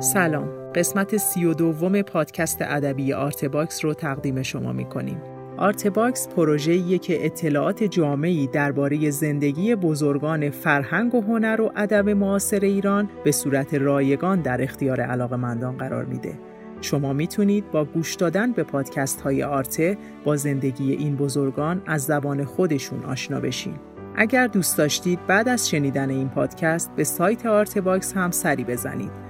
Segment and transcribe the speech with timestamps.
[0.00, 0.48] سلام.
[0.74, 5.22] قسمت سی و دوم پادکست ادبی آرته‌باکس رو تقدیم شما می کنیم
[5.56, 13.08] آرته‌باکس پروژه‌ایه که اطلاعات جامعی درباره زندگی بزرگان فرهنگ و هنر و ادب معاصر ایران
[13.24, 16.38] به صورت رایگان در اختیار علاقمندان قرار میده.
[16.80, 22.44] شما می‌تونید با گوش دادن به پادکست های آرته‌باکس با زندگی این بزرگان از زبان
[22.44, 23.74] خودشون آشنا بشین.
[24.16, 29.29] اگر دوست داشتید بعد از شنیدن این پادکست به سایت آرته‌باکس هم سری بزنید.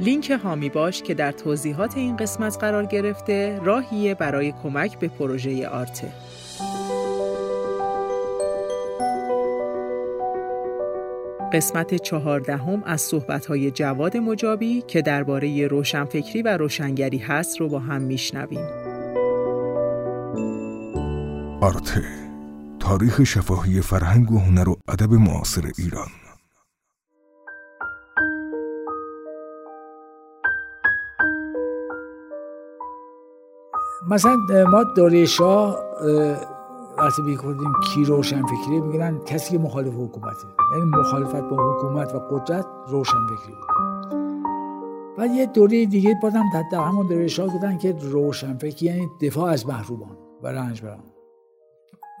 [0.00, 5.68] لینک هامی باش که در توضیحات این قسمت قرار گرفته راهیه برای کمک به پروژه
[5.68, 6.12] آرته.
[11.52, 18.02] قسمت چهاردهم از صحبت‌های جواد مجابی که درباره روشنفکری و روشنگری هست رو با هم
[18.02, 18.66] میشنویم.
[21.60, 22.04] آرته
[22.80, 26.08] تاریخ شفاهی فرهنگ و هنر و ادب معاصر ایران
[34.12, 34.36] مثلا
[34.70, 35.78] ما دوره شاه
[36.98, 42.18] وقتی می‌کنیم کی روشن فکری میگن کسی که مخالف حکومته یعنی مخالفت با حکومت و
[42.18, 43.82] قدرت روشن فکری بود.
[45.18, 49.50] و یه دوره دیگه بازم در همون دوره شاه گفتن که روشن فکری یعنی دفاع
[49.50, 51.04] از محرومان و رنجبران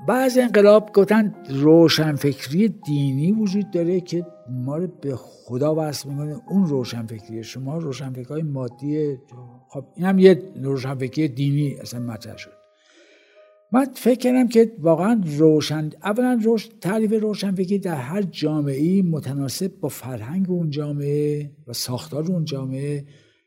[0.08, 6.40] بعض انقلاب گفتن روشنفکری دینی وجود داره که ما رو به خدا وصل می‌کنه.
[6.48, 9.18] اون روشنفکری شما روشنفکری مادی
[9.72, 12.52] خب این هم یه روشنفکری دینی اصلا مطرح شد.
[13.72, 19.88] من فکر کردم که واقعا روشن اولا روش تعریف روشنفکری در هر جامعه متناسب با
[19.88, 23.06] فرهنگ اون جامعه و ساختار اون جامعه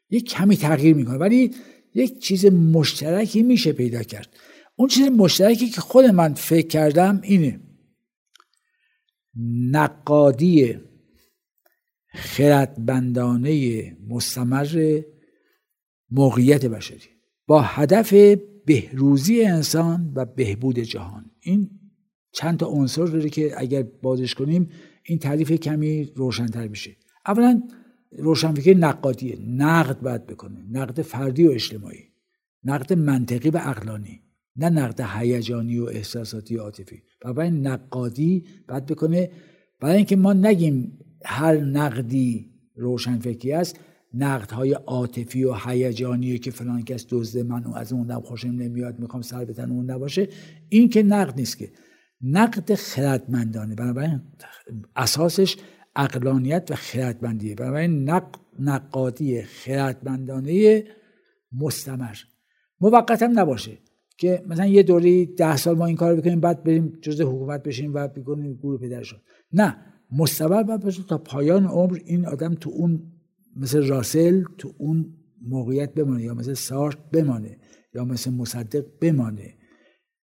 [0.09, 1.17] یک کمی تغییر می‌کنه.
[1.17, 1.51] ولی
[1.93, 4.29] یک چیز مشترکی میشه پیدا کرد.
[4.75, 7.59] اون چیز مشترکی که خود من فکر کردم اینه.
[9.71, 10.77] نقادی
[12.13, 15.01] خردبندانه مستمر
[16.11, 17.09] موقعیت بشری.
[17.47, 18.13] با هدف
[18.65, 21.31] بهروزی انسان و بهبود جهان.
[21.39, 21.69] این
[22.31, 24.69] چند تا عنصر داره که اگر بازش کنیم
[25.03, 26.95] این تعریف کمی روشنتر میشه.
[27.25, 27.61] اولا
[28.11, 29.37] روشنفکری نقادیه.
[29.47, 30.65] نقد باید بکنه.
[30.71, 32.03] نقد فردی و اجتماعی.
[32.63, 34.21] نقد منطقی و عقلانی.
[34.55, 37.01] نه نقد هیجانی و احساساتی و عاطفی.
[37.21, 39.31] برای نقادی باید بکنه.
[39.79, 43.79] برای اینکه ما نگیم هر نقدی روشنفکری است
[44.51, 49.21] های عاطفی و هیجانی که فلان کس دزده من از اون نم خوشم نمیاد می‌خوام
[49.21, 50.27] سر بتن اون نباشه.
[50.69, 51.71] این که نقد نیست که.
[52.21, 53.75] نقد خردمندانه.
[53.75, 54.21] بنابراین
[54.95, 55.57] اساسش
[55.95, 57.55] اقلانیت و خردمندیه.
[57.55, 60.83] بنابراین نقد نقادی خردمندانه
[61.51, 62.15] مستمر.
[62.81, 63.77] موقت هم نباشه
[64.17, 67.93] که مثلا یه دوری ده سال ما این کار بکنیم بعد بریم جز حکومت بشیم
[67.93, 69.19] و بکنیم گروه پدرشون.
[69.53, 69.77] نه.
[70.11, 73.11] مستمر باید تا پایان عمر این آدم تو اون
[73.55, 77.59] مثل راسل تو اون موقعیت بمانه یا مثل سارت بمانه
[77.93, 79.57] یا مثل مصدق بمانه.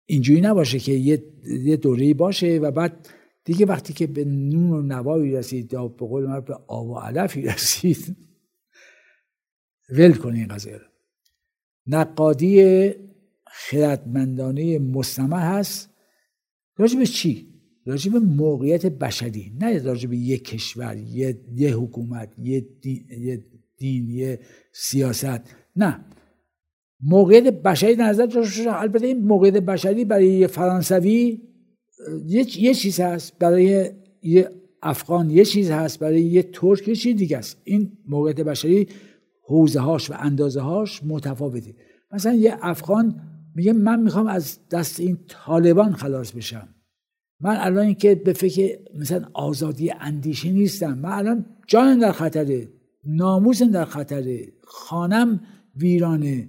[0.07, 3.09] اینجوری نباشه که یه, دوره باشه و بعد
[3.45, 6.99] دیگه وقتی که به نون و نوایی رسید یا به قول من به آب و
[6.99, 8.17] علفی رسید
[9.91, 10.87] ول کنه این قضیه رو.
[11.87, 12.91] نقادی
[13.47, 15.91] خردمندانه مستمر هست.
[16.77, 17.56] راجع چی؟
[17.87, 23.45] راجع به موقعیت بشری نه راجع به یک کشور یه, یه حکومت یه دین, یه
[23.77, 24.41] دین یه
[24.73, 25.41] سیاست
[25.77, 26.05] نه.
[27.01, 28.29] موقعیت بشری نظر
[28.69, 31.41] البته این موقعیت بشری برای یه فرانسوی
[32.27, 33.39] یه, یه چیز هست.
[33.39, 33.91] برای
[34.23, 34.51] یه
[34.83, 35.99] افغان یه چیز هست.
[35.99, 37.61] برای یه ترک یه چیز دیگه است.
[37.65, 38.89] این موقعیت بشری
[39.43, 41.75] حوزه هاش و اندازه هاش متفاوته.
[42.13, 43.21] مثلا یه افغان
[43.55, 46.69] میگه من می‌خوام از دست این طالبان خلاص بشم.
[47.41, 50.99] من الان که به فکر مثلا آزادی اندیشه نیستم.
[50.99, 52.69] من الان جانم در خطره
[53.05, 55.41] ناموسم در خطره خانم
[55.77, 56.49] ویرانه.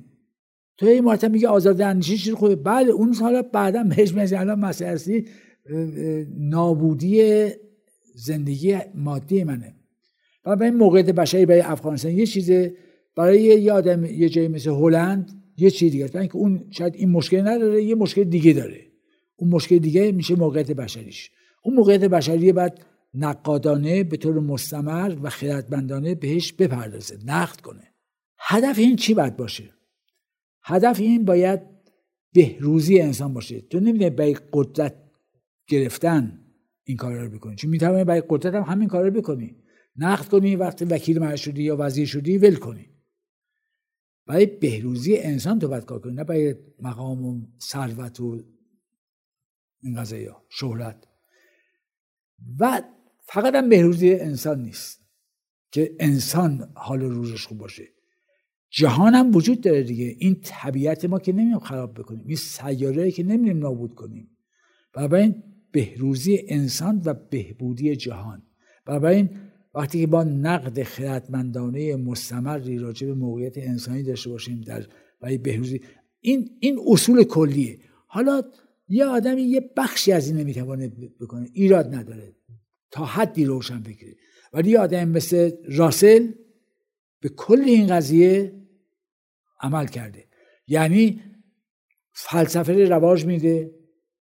[0.78, 4.60] تو این مرتب میگه آزادی اندیشه چیز خوبه؟ بله اون حالا بعدا بهش میگه الان
[4.60, 5.26] مسئله
[6.38, 7.48] نابودی
[8.16, 9.74] زندگی مادی منه.
[10.46, 12.76] و به این موقعیت بشری برای افغانستان یه چیزه.
[13.16, 16.36] برای یه آدم یه جایی مثل هلند یه چیز دیگه است.
[16.36, 18.87] اون شاید این مشکل نداره یه مشکل دیگه داره.
[19.38, 21.32] اون مشکل دیگه میشه موقعیت بشریش.
[21.64, 27.94] اون موقعیت بشری بعد نقادانه به طور مستمر و خردمندانه بهش بپردازه نقد کنه.
[28.40, 29.74] هدف این چی باید باشه؟
[30.64, 31.62] هدف این باید
[32.34, 33.62] بهروزی انسان باشه.
[33.62, 34.96] تو نمی‌دونی برای قدرت
[35.68, 36.40] گرفتن
[36.84, 37.56] این کار رو بکنی.
[37.56, 39.56] چون می‌تونی برای قدرت هم همین کار رو بکنی.
[39.96, 42.90] نقد کنی وقتی وکیل مرد شدی یا وزیر شدی ول کنی.
[44.28, 48.44] برای بهروزی انسان تو باید کار کنی نه برای مقام و ثروت و
[49.82, 51.08] این قضایی شهرت.
[52.60, 52.82] و
[53.26, 55.08] فقط هم بهروزی انسان نیست
[55.72, 57.84] که انسان حال روزش خوب باشه.
[58.70, 60.16] جهان هم وجود داره دیگه.
[60.20, 62.24] این طبیعت ما که نمیم خراب بکنیم.
[62.28, 64.38] این سیاره که نمیریم نابود کنیم.
[64.98, 68.44] این بهروزی انسان و بهبودی جهان.
[68.88, 69.30] این
[69.76, 74.88] وقتی که با نقد خردمندانه مستمری راجع به موقعیت انسانی داشته باشیم در
[75.22, 75.82] برای بهروزی
[76.20, 77.80] این این اصول کلیه.
[78.08, 78.42] حالا
[78.88, 80.92] یه آدمی یه بخشی از این نمی‌توانه
[81.22, 81.50] بکنه.
[81.54, 82.36] ایراد نداره.
[82.92, 84.16] تا حدی روشن بگیره.
[84.54, 86.32] ولی یه آدم مثل راسل
[87.22, 88.54] به کل این قضیه
[89.62, 90.24] عمل کرده.
[90.68, 91.22] یعنی
[92.14, 93.72] فلسفه رواج میده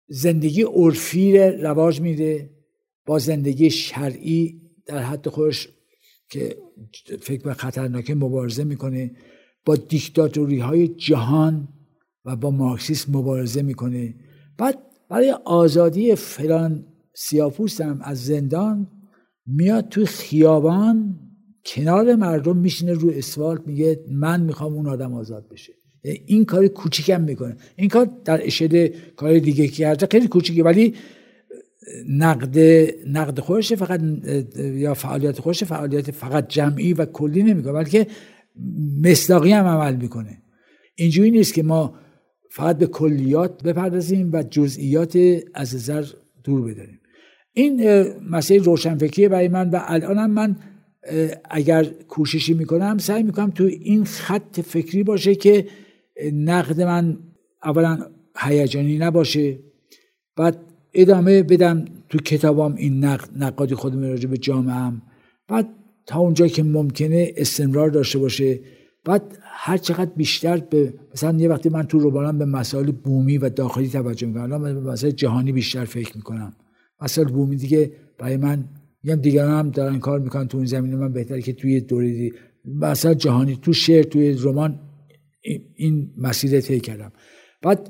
[0.08, 2.50] زندگی عرفی رواج میده
[3.06, 5.70] با زندگی شرعی در حد خودش
[6.30, 6.58] که
[7.22, 9.16] فکر به خطرناکه مبارزه می‌کنه
[9.66, 11.68] با دیکتاتوری های جهان
[12.26, 14.16] و با مارکسیسم مبارزه می‌کنه.
[14.58, 14.78] بعد
[15.10, 18.88] برای آزادی فلان سیاپوست هم از زندان
[19.46, 21.20] میاد توی خیابان
[21.66, 25.74] کنار مردم میشینه رو اسفالت میگه من می‌خوام اون آدم آزاد بشه.
[26.26, 27.58] این کار کوچیکم می‌کنه.
[27.76, 30.94] این کار در اشد کار دیگه کرده خیلی کوچیکه ولی
[32.10, 32.60] نقد
[33.08, 34.02] نقد خودش فقط
[34.58, 38.08] یا فعالیت خودش فعالیت فقط جمعی و کلی نمی‌کنه بلکه
[39.04, 40.42] مصداقی هم عمل می‌کنه.
[40.96, 41.96] اینجوری نیست که ما
[42.50, 45.18] فقط به کلیات بپردازیم و جزئیات
[45.54, 46.06] از نظر
[46.44, 47.00] دور بداریم.
[47.54, 50.56] این مسئله روشنفکری برای من و الانم من
[51.50, 55.68] اگر کوششی می‌کنم سعی می‌کنم تو این خط فکری باشه که
[56.34, 57.18] نقد من
[57.64, 58.00] اولا
[58.38, 59.60] هیجانی نباشه
[60.36, 60.58] بعد
[60.94, 64.92] ادامه بدم تو کتابام این نقد نقادی خودم راجع به جامعه
[65.48, 65.70] بعد
[66.06, 68.60] تا اونجا که ممکنه استمرار داشته باشه.
[69.08, 73.50] بعد هر چقدر بیشتر به مثلا یه وقتی من تو روبانم به مسائل بومی و
[73.50, 76.54] داخلی توجه می‌کنم الان به مسائل جهانی بیشتر فکر می‌کنم.
[77.02, 78.70] مسائل بومی دیگه برای من
[79.04, 82.34] میگم دیگران هم دارن کار می‌کنن تو اون زمینه من بهتره که توی دوره دی
[82.66, 84.80] مثلا جهانی تو شعر توی رمان
[85.76, 87.12] این مسیر طی کردم.
[87.62, 87.90] بعد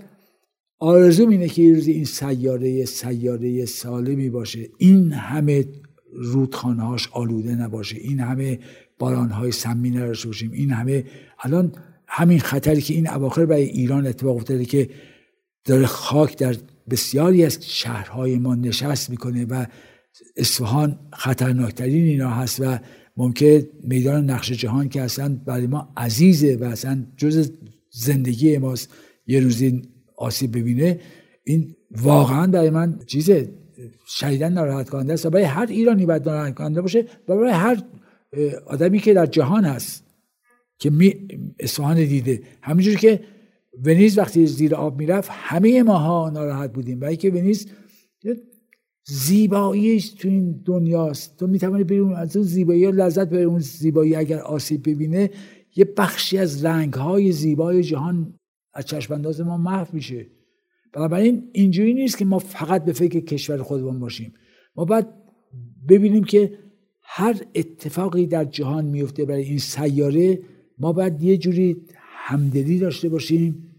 [0.80, 4.70] آرزوم اینه که روزی این سیاره سیاره سالمی باشه.
[4.78, 5.66] این همه
[6.14, 7.98] رودخانهاش آلوده نباشه.
[7.98, 8.60] این همه
[9.00, 10.52] بارانهای سمی نداشته باشیم.
[10.52, 11.04] این همه
[11.40, 11.72] الان
[12.08, 14.90] همین خطری که این اواخر برای ایران اتفاق افتاده که
[15.66, 16.56] داره خاک در
[16.90, 19.66] بسیاری از شهرهای ما نشست می‌کنه و
[20.38, 22.78] اصفهان خطرناکترین اینا هست و
[23.18, 27.52] ممکن میدان نقش جهان که اصلا برای ما عزیزه و اصلا جز
[27.92, 28.90] زندگی ماست
[29.28, 29.82] یه روزی
[30.18, 31.00] آسیب ببینه
[31.44, 33.32] این واقعا برای من چیز
[34.08, 37.84] شدیدا ناراحت کننده است و برای هر ایرانی باید ناراحت کننده باشه و برای هر
[38.66, 40.08] آدمی که در جهان هست
[40.80, 41.28] که می
[41.60, 42.42] اصفهان دیده.
[42.62, 43.20] همینجور که
[43.84, 47.00] ونیز وقتی زیر آب می‌رفت همه ماها ناراحت بودیم.
[47.00, 47.68] برای که ونیز
[49.06, 51.38] زیباییش تو این دنیاست.
[51.38, 55.30] تو می‌توانی بری از اون زیبایی لذت بری اون زیبایی اگر آسیب ببینه
[55.76, 58.34] یه بخشی از رنگ های زیبای جهان
[58.74, 60.28] از چشم ما محو میشه.
[60.94, 64.34] بنابراین اینجوری نیست که ما فقط به فکر کشور خودمون باشیم.
[64.76, 65.08] ما باید
[65.90, 66.58] ببینیم که
[67.10, 70.40] هر اتفاقی در جهان میفته برای این سیاره
[70.78, 73.74] ما باید یه جوری همدلی داشته باشیم.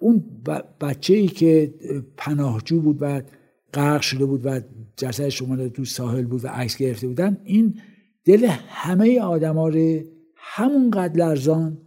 [0.00, 0.24] اون
[0.80, 1.74] بچه ای که
[2.16, 3.22] پناهجو بود و
[3.74, 4.60] غرق شده بود و
[4.96, 7.80] جسد شما تو ساحل بود و عکس گرفته بودن این
[8.24, 10.00] دل همه آدما رو
[10.36, 11.78] همونقدر لرزان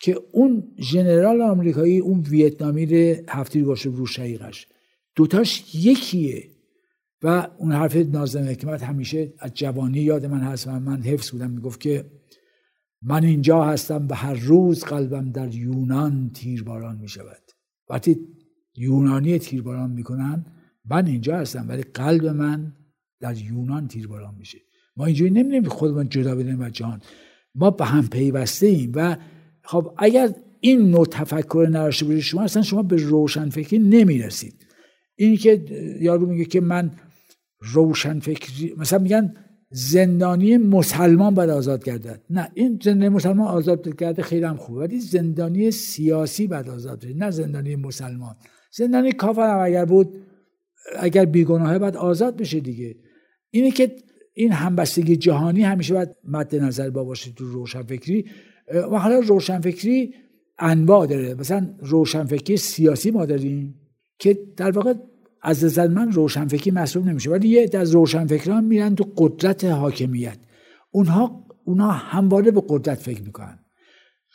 [0.00, 4.06] که اون ژنرال آمریکایی اون ویتنامی رو هفتیر باشه رو
[5.14, 6.55] دوتاش یکیه.
[7.26, 11.50] و اون حرف نازم حکمت همیشه از جوانی یاد من هست و من حفظ بودم.
[11.50, 12.04] می‌گفت که
[13.02, 17.42] من اینجا هستم و هر روز قلبم در یونان تیرباران می شود
[17.90, 18.18] وقتی
[18.76, 20.46] یونانی تیرباران می‌کنن
[20.84, 22.72] من اینجا هستم ولی قلب من
[23.20, 24.58] در یونان تیرباران میشه.
[24.96, 27.00] ما اینجوری نمی‌دونیم خودمون جدا بدیم از جهان.
[27.54, 29.16] ما به هم پیوسته ایم و
[29.62, 34.66] خب اگر این نوع تفکر نداشته باشید شما اصلا شما به روشن فکری نمی‌رسید.
[35.16, 35.64] اینی که
[36.00, 36.90] یارو میگه که من
[37.72, 39.34] روشن فکری مثلا میگن
[39.70, 42.22] زندانی مسلمان باید آزاد گردد.
[42.30, 47.14] نه این زندانی مسلمان آزاد کرده خیلی هم خوبه ولی زندانی سیاسی باید آزاد بشه
[47.14, 48.36] نه زندانی مسلمان.
[48.70, 50.14] زندانی کافر هم اگر بود
[50.98, 52.96] اگر بیگناهه باید آزاد بشه دیگه.
[53.50, 53.96] اینه که
[54.34, 58.24] این همبستگی جهانی همیشه باید مد نظر با باشه تو روشن فکری
[58.74, 60.14] و حالا روشنفکری
[60.58, 61.34] انواع داره.
[61.34, 63.74] مثلا روشنفکری سیاسی ما داریم
[64.18, 64.94] که در واقع
[65.48, 70.38] از نظر من روشنفکری محسوب نمیشه ولی یه از روشنفکران میرن تو قدرت حاکمیت.
[70.90, 73.58] اونها اونها همواره به قدرت فکر می‌کنن.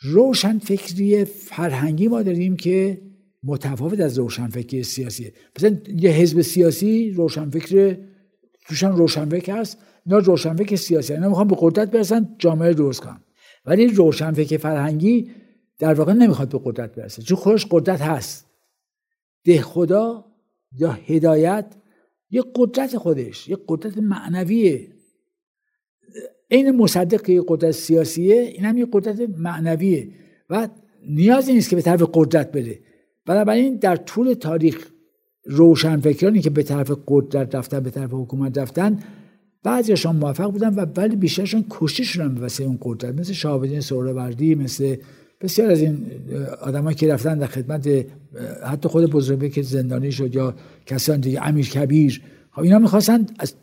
[0.02, 3.02] روشنفکری فرهنگی ما داریم که
[3.42, 7.96] متفاوت از روشنفکری سیاسیه مثلا یه حزب سیاسی روشنفکر
[8.68, 13.20] توشان روشنفکر هست اینا روشنفکر سیاسی اینا می‌خوان به قدرت برسن جامعه درست کنن.
[13.64, 15.30] ولی روشنفکر فرهنگی
[15.78, 17.22] در واقع نمی‌خواد به قدرت برسه.
[17.22, 18.46] چون خودش قدرت هست.
[19.44, 20.31] ده خدا
[20.78, 21.74] یا هدایت
[22.30, 24.88] یه قدرت خودش یه قدرت معنویه.
[26.48, 30.08] این مصدق که یه قدرت سیاسیه این هم یه قدرت معنویه.
[30.50, 30.68] و
[31.08, 32.78] نیازی نیست که به طرف قدرت بره.
[33.26, 34.92] بنابراین در طول تاریخ
[35.44, 38.98] روشنفکرانی که به طرف قدرت رفتن به طرف حکومت رفتن
[39.62, 44.54] بعضیشان موفق بودن و ولی بیشترشون کشته شدن به واسه اون قدرت مثل شهابالدین سهروردی
[44.54, 44.96] مثل
[45.42, 46.06] بسیار از این
[46.60, 47.88] آدمایی که رفتن در خدمت
[48.66, 50.54] حتی خود بزرگبه که زندانی شد یا
[50.86, 52.22] کسان دیگه امیر کبیر.
[52.50, 53.54] خب اینا می‌خواستن از,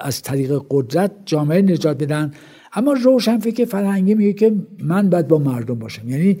[0.00, 2.32] از طریق قدرت جامعه نجات بدن.
[2.72, 6.08] اما روشنفکر فرهنگی میگه که من باید با مردم باشم.
[6.08, 6.38] یعنی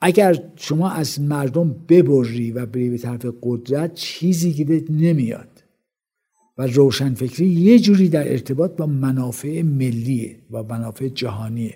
[0.00, 5.48] اگر شما از مردم ببری و بری به طرف قدرت چیزی که نمیاد.
[6.58, 11.74] و روشنفکری یه جوری در ارتباط با منافع ملیه و منافع جهانیه.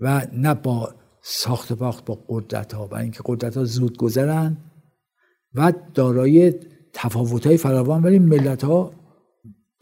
[0.00, 4.56] و نه با ساخت باخت با قدرت ها برای اینکه قدرت ها زود گذرن
[5.54, 6.54] و دارای
[6.92, 8.92] تفاوت های فراوان ولی ملت ها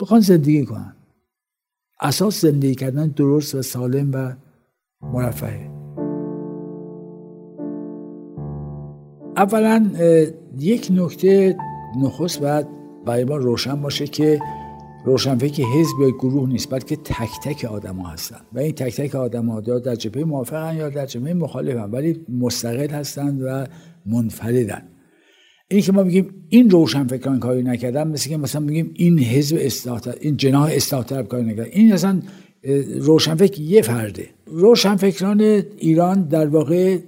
[0.01, 0.97] بخوان زندگی کنن.
[2.01, 4.33] اساس زندگی کردن درست و سالم و
[5.03, 5.71] مرفعه
[9.37, 9.91] اولا
[10.59, 11.57] یک نکته
[12.03, 12.67] نخست باید
[13.07, 14.41] برای ما روشن باشه که
[15.07, 18.41] روشنفکر حزب یا گروه نیست بلکه تک تک آدم ها هستن.
[18.53, 22.89] و این تک تک آدم ها در جبهه موافقن یا در جبهه مخالفن ولی مستقل
[22.89, 23.67] هستند و
[24.07, 24.83] منفردن.
[25.69, 30.01] این که ما میگیم این روشنفکران کاری نکردن مثل که مثلا میگیم این حزب اصلاح
[30.21, 31.71] این جناح اصلاح کاری نکردن.
[31.73, 32.23] این اصلا
[33.01, 34.29] روشنفکر یه فرده.
[34.47, 35.41] روشنفکران
[35.79, 36.99] ایران در واقع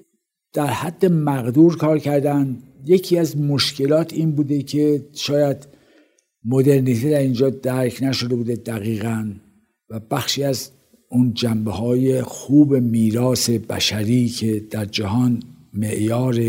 [0.52, 2.59] در حد مقدور کار کردن.
[2.87, 5.77] یکی از مشکلات این بوده که شاید
[6.45, 9.33] مدرنیته در اینجا درک نشده بوده دقیقا
[9.90, 10.71] و بخشی از
[11.09, 15.42] اون جنبه های خوب میراث بشری که در جهان
[15.73, 16.40] معیار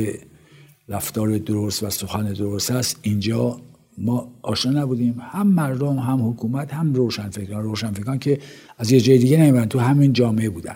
[0.87, 3.61] رفتار درست و سخن درست است اینجا
[3.97, 5.15] ما آشنا نبودیم.
[5.19, 7.63] هم مردم هم حکومت هم روشنفکران.
[7.63, 8.39] روشنفکران که
[8.77, 10.75] از یه جای دیگه نمی‌برن تو همین جامعه بودن.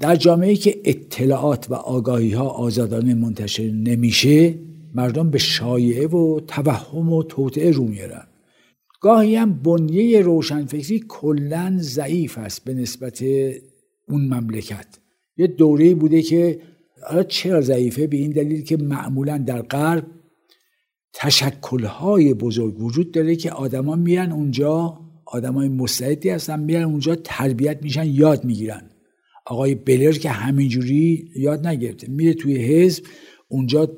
[0.00, 4.54] در جامعه که اطلاعات و آگاهی ها آزادانه منتشر نمیشه
[4.94, 8.26] مردم به شایعه و توهم و توطعه رو میارن
[9.02, 13.22] گاهی هم بنیه روشنفکری کلا ضعیف است به نسبت
[14.08, 14.86] اون مملکت.
[15.36, 16.60] یه دوره بوده که
[17.08, 20.06] حالا چرا ضعیفه؟ به این دلیل که معمولا در غرب
[21.14, 28.06] تشکلهای بزرگ وجود داره که آدما میرن اونجا آدمای مستعدی هستن میرن اونجا تربیت میشن
[28.06, 28.90] یاد می‌گیرن.
[29.46, 32.10] آقای بلر که همینجوری یاد نگرفته.
[32.10, 33.04] میره توی حزب
[33.48, 33.90] اونجا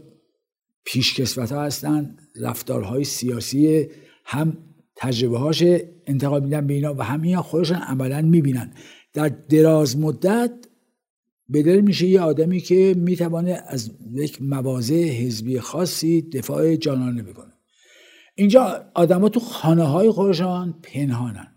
[0.85, 3.87] پیشکسوت ها هستن رفتارهای سیاسی
[4.25, 4.57] هم
[4.97, 5.65] تجربه هاش
[6.07, 8.75] انتقال میدن به اینا و همین خودشون عملا می‌بینن.
[9.13, 10.53] در دراز مدت
[11.53, 17.53] بدل میشه یه آدمی که می‌توانه از یک مواضع حزبی خاصی دفاع جانانه بکنه.
[18.35, 21.55] اینجا آدما تو خانه های خودشان پنهانن.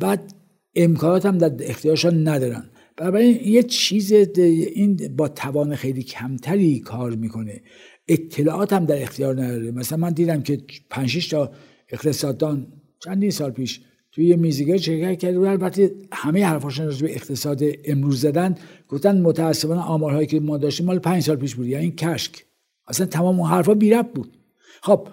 [0.00, 0.34] بعد
[0.74, 2.70] امکانات هم در اختیارشان ندارن.
[2.96, 7.62] بنابراین یه چیز این با توان خیلی کمتری کار می‌کنه.
[8.08, 9.70] اطلاعات هم در اختیار نداره.
[9.70, 10.60] مثلا من دیدم که
[10.90, 11.52] 5 تا
[11.94, 12.66] اقتصاددان.
[13.04, 13.80] چندین سال پیش
[14.12, 18.54] توی یه میزیگر شرکت کرد و البته همه حرفاشون راجع به اقتصاد امروز زدن
[18.88, 22.44] گفتن متاسفانه آمارهایی که ما داشتیم مال پنج سال پیش بود یعنی کشک.
[22.88, 24.36] اصلا تمام اون حرفا بی بود.
[24.82, 25.08] خب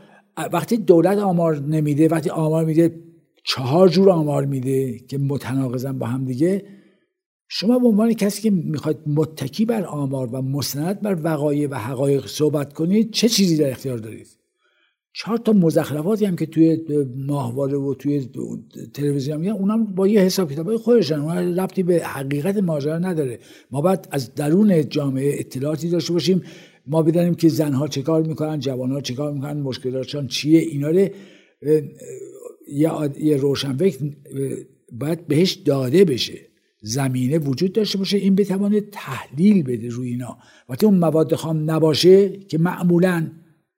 [0.53, 2.99] وقتی دولت آمار نمیده وقتی آمار میده
[3.43, 6.65] چهار جور آمار میده که متناقضن با هم دیگه.
[7.47, 12.27] شما به عنوان کسی که می‌خواید متکی بر آمار و مستند بر وقایع و حقایق
[12.27, 14.40] صحبت کنید چه چیزی در اختیار دارید؟
[15.13, 16.77] چهار تا مزخرفاتی هم که توی
[17.15, 18.29] ماهواره و توی
[18.93, 23.39] تلویزیون میگن اونم با یه حساب کتابای خودشن اون ربطی به حقیقت ماجرا نداره.
[23.71, 26.41] ما باید از درون جامعه اطلاعاتی داشته باشیم.
[26.87, 31.07] ما بدانیم که زنها چه کار می‌کنن جوانها چه کار می‌کنن مشکلاتشان چیه اینا رو
[32.67, 33.97] یه, یه روشنفکر
[34.91, 36.39] باید بهش داده بشه.
[36.81, 40.37] زمینه وجود داشته باشه این بتوانه تحلیل بده روی اینا.
[40.69, 43.27] وقتی اون مواد خام نباشه که معمولا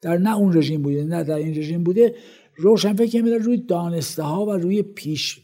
[0.03, 2.15] در نه اون رژیم بوده نه در این رژیم بوده
[2.55, 5.39] روشنفکر میره روی دانسته ها و روی پیش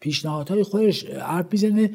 [0.00, 1.90] پیشنهادهای خودش حرف می‌زنه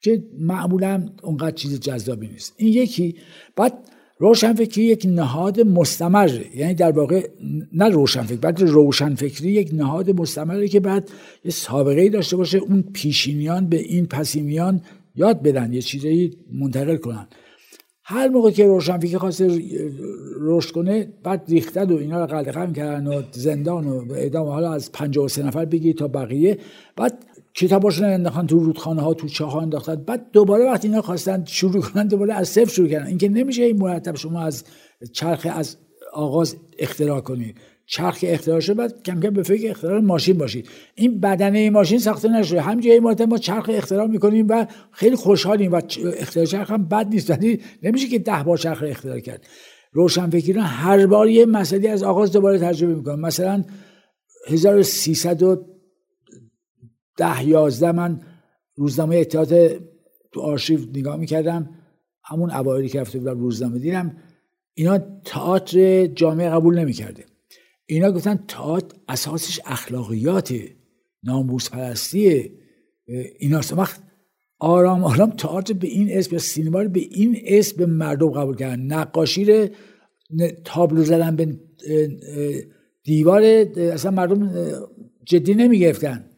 [0.00, 2.54] که معمولا اونقدر چیز جذابی نیست.
[2.56, 3.16] این یکی.
[3.56, 3.72] بعد
[4.18, 7.28] روشنفکری یک نهاد مستمر یعنی در واقع
[7.72, 11.10] نه روشنفکر بعد روشنفکری یک نهاد مستمره که بعد
[11.44, 14.80] یه سابقه داشته باشه اون پیشینیان به این پسینیان
[15.14, 17.26] یاد بدن یه چیزایی منتقل کنن.
[18.08, 19.60] هر موقع که روشنفکر خواسته
[20.40, 24.92] رشد کنه بعد ریختد و اینا رو قلقم کردن و زندان و اعدام حالا از
[24.92, 26.58] 53 نفر بگی تا بقیه.
[26.96, 29.94] بعد کتاباشون انداختن تو رودخانه ها تو چاه ها انداختن.
[29.94, 33.06] بعد دوباره وقتی اینا خواستن شروع کنن دوباره از صفر شروع کردن.
[33.06, 34.64] اینکه نمیشه این مرتب شما از
[35.12, 35.76] چرخ از
[36.12, 37.56] آغاز اختراع کنید.
[37.86, 40.68] چرخ اختراع شد بعد کم کم به فکر اختراع ماشین باشید.
[40.94, 42.60] این بدنه ماشین ساخته نشده.
[42.60, 45.80] همینجوری مرتب ما چرخ اختراع می‌کنیم و خیلی خوشحالیم و
[46.16, 47.30] اختراع چرخ هم بد نیست.
[47.30, 49.46] ولی نمیشه که ده بار چرخ اختراع کرد.
[49.92, 53.20] روشنفکران هر بار یه مسئله از آغاز دوباره تجربه می‌کنن.
[53.20, 53.64] مثلا
[54.48, 55.58] 1300
[57.16, 58.20] ده یازده من
[58.74, 59.68] روزنامه اتحاد
[60.32, 61.70] تو آرشیو نگاه می‌کردم.
[62.24, 64.16] همون اوایلی که رفته بودم روزنامه دیدم
[64.74, 67.24] اینا تئاتر جامعه قبول نمی‌کرده.
[67.86, 70.54] اینا گفتن تئاتر اساسش اخلاقیات
[71.22, 72.50] ناموس پرستی
[73.38, 74.00] ایناست وقت
[74.58, 78.56] آرام آرام تئاتر به این اسم یا سینما رو به این اسم به مردم قبول
[78.56, 78.80] کردن.
[78.80, 79.68] نقاشی رو
[80.64, 81.56] تابلو زدن به
[83.04, 83.42] دیوار
[83.76, 84.70] اصلا مردم
[85.24, 86.30] جدی نمی‌گرفتن.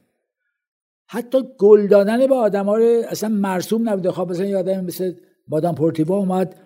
[1.07, 2.79] حتی گل دادن به آدم ها
[3.11, 4.11] اصلا مرسوم نبوده.
[4.11, 5.15] خب مثلا یادم مثل
[5.49, 6.61] مادام پورتیوا اومد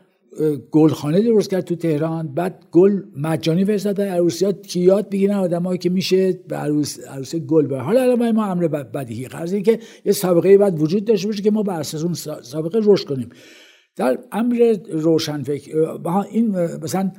[0.71, 2.35] گلخانه درست کرد تو تهران.
[2.35, 7.37] بعد گل مجانی فرستاد عروسی ها که یاد بگیرن آدمایی که میشه به عروس عروس
[7.37, 9.27] گل بر حالا الان ما امر بدیهی.
[9.27, 13.09] قرضی که یه سابقه بعد وجود داشته باشه که ما بر اساس اون سابقه رشد
[13.09, 13.29] کنیم.
[13.97, 15.99] در امر روشن فکر
[16.31, 16.51] این
[16.83, 17.12] مثلا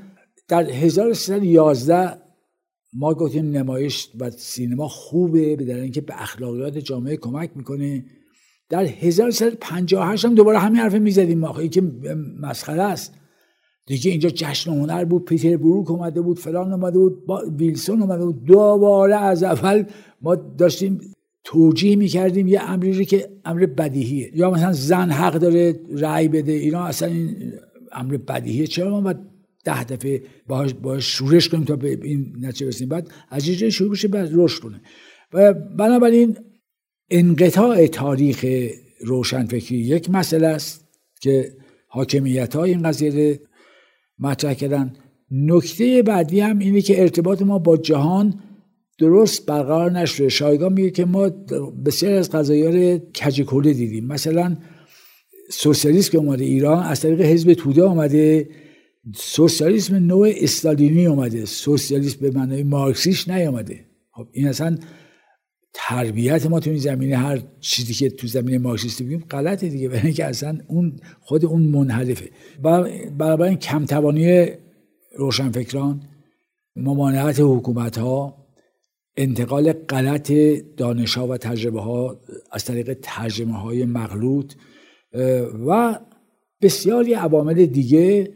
[0.48, 2.18] در 1311
[2.94, 8.06] ما گفتیم نمایش و سینما خوبه به اینکه به اخلاقیات جامعه کمک می‌کنه.
[8.74, 11.58] در 1358 هم دوباره همین حرف می‌زدیم ما.
[11.60, 11.84] این که
[12.42, 13.14] مسخره است.
[13.86, 17.24] دیگه اینجا جشن هنر بود پیتر بروک اومده بود فلان اومده بود
[17.58, 18.46] ویلسون اومده بود.
[18.46, 19.84] دوباره از اول
[20.22, 21.02] ما داشتیم
[21.44, 24.32] توجیه می‌کردیم یه امری که امر بدیهیه.
[24.36, 27.54] یا مثلا زن حق داره رأی بده اینا اصلا این
[27.92, 28.68] امر بدیهیه.
[28.68, 29.18] چرا ما باید
[29.64, 33.92] ده دفعه باهاش باهاش شورش کنیم تا به این نتیجه برسیم؟ بعد از اینجا شروع
[33.92, 34.82] بشه بعد رشد کنه.
[35.34, 36.38] و بنابراین
[37.16, 38.46] انقطاع تاریخ
[39.02, 40.88] روشنفکری یک مسئله است
[41.22, 41.54] که
[41.88, 43.40] حاکمیت های این قضیه
[44.20, 44.94] مطرح کردن.
[45.32, 48.40] نکته بعدی هم اینه که ارتباط ما با جهان
[49.00, 50.30] درست برقرار نشده.
[50.30, 51.30] شایگان میگه که ما
[51.86, 54.06] بسیار از قضایی کجی دیدیم.
[54.06, 54.58] مثلا
[55.50, 58.50] سوسیالیسم که اومده ایران از طریق حزب توده آمده
[59.16, 61.46] سوسیالیسم نوع استالینی اومده.
[61.46, 64.78] سوسیالیسم به معنای مارکسیش نیامده خب این اصلا
[65.74, 70.02] تربیت ما تو این زمینه هر چیزی که تو زمینه مارکسیستی بگیم غلطه دیگه برای
[70.02, 72.30] اینکه اصلا اون خود اون منحرفه.
[73.18, 74.48] برای این کمتوانی
[75.16, 76.02] روشنفکران
[76.76, 78.44] ممانعت حکومت ها
[79.18, 80.32] انتقال غلط
[80.78, 82.20] دانش ها و تجربه ها
[82.52, 84.54] از طریق ترجمه های مغلوط
[85.68, 86.00] و
[86.62, 88.34] بسیاری عوامل دیگه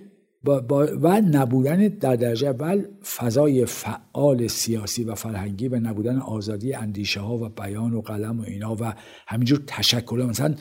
[1.02, 2.86] و نبودن در درجه اول
[3.18, 8.44] فضای فعال سیاسی و فرهنگی و نبودن آزادی اندیشه ها و بیان و قلم و
[8.44, 8.94] اینا و
[9.28, 10.56] همینجور تشکل مثلا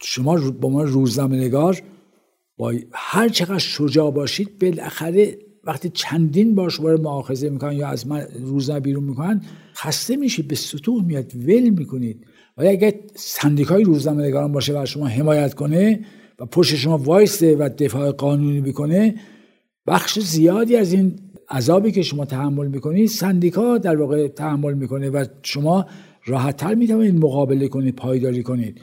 [0.00, 1.82] شما با ما روزنامه نگار
[2.56, 8.06] با هر چقدر شجاع باشید بالاخره وقتی چندین بار شما رو مؤاخذه می‌کنن یا از
[8.06, 9.42] من روزنامه بیرون می‌کنن
[9.74, 12.26] خسته میشید به سطوح میاد ول می‌کنید.
[12.56, 16.04] ولی اگر سندیکای روزنامه نگاران باشه و شما حمایت کنه
[16.38, 19.14] و پشت شما وایسته و دفاع قانونی می‌کنه
[19.86, 21.18] بخش زیادی از این
[21.50, 25.86] عذابی که شما تحمل می‌کنید سندیکا در واقع تحمل می‌کنه و شما
[26.24, 28.80] راحتتر می‌تونید مقابله کنید پایداری کنید.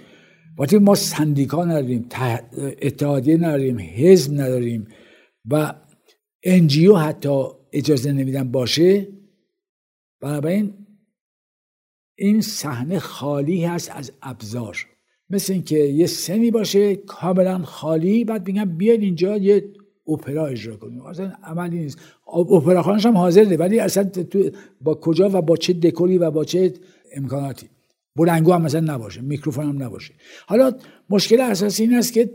[0.58, 2.06] وقتی ما سندیکا نداریم
[2.82, 4.88] اتحادیه نداریم حزب نداریم
[5.50, 5.74] و
[6.44, 9.08] انجیو حتی اجازه نمیدن باشه
[10.22, 10.74] بنابراین
[12.18, 14.88] این صحنه خالی هست از ابزار.
[15.30, 19.66] مثل اینکه یه سنی باشه کاملا خالی بعد میگم بیاید اینجا یه
[20.08, 21.02] اپرا اجرا کنیم.
[21.02, 22.00] اصلا عملی نیست.
[22.28, 24.50] اپرا خانش هم حاضره ولی اصلا تو
[24.82, 26.74] با کجا و با چه دکوری و با چه
[27.14, 27.70] امکاناتی.
[28.16, 30.14] بلنگو هم مثلا نباشه میکروفون هم نباشه.
[30.48, 30.72] حالا
[31.10, 32.30] مشکل اساسی این است که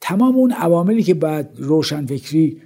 [0.00, 2.62] تمام اون عواملی که بعد روشنفکری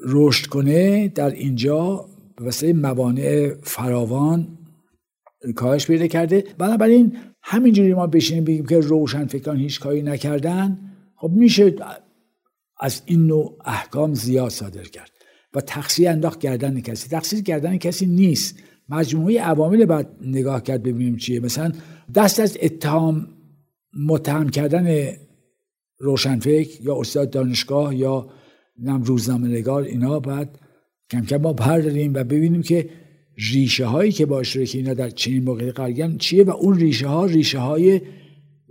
[0.00, 2.04] رشد کنه در اینجا
[2.36, 4.58] به وسیله موانع فراوان
[5.56, 6.44] کاهش پیدا کرده.
[6.58, 10.78] بنابراین همینجوری ما بشینیم بگیم که روشن فکران هیچ کاری نکردن.
[11.16, 11.74] خب میشه
[12.80, 15.10] از این نوع احکام زیاد صادر کرد
[15.54, 17.08] و تقصیر انداخت گردن کسی.
[17.08, 18.58] تقصیر گردن کسی نیست.
[18.88, 21.40] مجموعه عوامل باید نگاه کرد ببینیم چیه.
[21.40, 21.72] مثلا
[22.14, 23.28] دست از اتهام
[24.06, 25.12] متهم کردن
[25.98, 28.28] روشنفکر یا استاد دانشگاه یا
[28.78, 30.48] نم روزنامه نگار اینا باید
[31.10, 32.90] کم کم ما برداریم و ببینیم که
[33.52, 37.26] ریشه هایی که باشه که اینا در چنین موقعی قرار چیه؟ و اون ریشه ها
[37.26, 38.00] ریشه های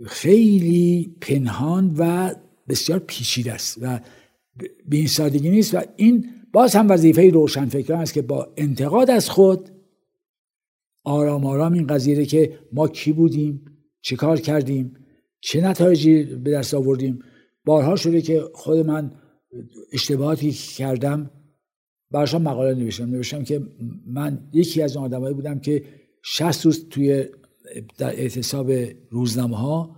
[0.06, 2.34] خیلی پنهان و
[2.68, 4.00] بسیار پیچیده است و
[4.88, 9.30] به این سادگی نیست و این باز هم وظیفه روشنفکران است که با انتقاد از
[9.30, 9.70] خود
[11.04, 13.64] آرام آرام این قضیه که ما کی بودیم
[14.02, 14.96] چه کار کردیم
[15.40, 17.18] چه نتایجی به دست آوردیم.
[17.64, 19.12] بارها شده که خود من
[19.92, 21.30] اشتباهاتی کردم
[22.10, 23.10] برشان مقاله نوشتم.
[23.10, 23.62] نوشتم که
[24.06, 25.84] من یکی از آدمایی بودم که
[26.22, 27.24] 60 روز توی
[27.98, 28.72] در اعتصاب
[29.10, 29.96] روزنامه ها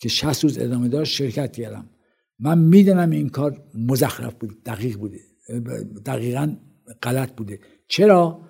[0.00, 1.90] که 60 روز ادامه داشت شرکت کردم.
[2.38, 5.20] من می‌دونم این کار مزخرف بود دقیق بوده
[6.06, 6.56] دقیقا
[7.02, 7.60] غلط بوده.
[7.88, 8.40] چرا؟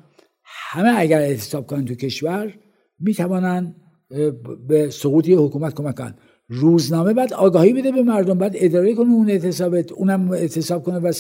[0.45, 2.55] همه اگر اعتصاب کنن تو کشور
[2.99, 3.75] می‌توانن
[4.69, 6.15] به سقوط حکومت کمک کنن.
[6.49, 11.13] روزنامه بعد آگاهی بده به مردم بعد اداره کنه اون اعتصابت اونم اعتصاب کنه و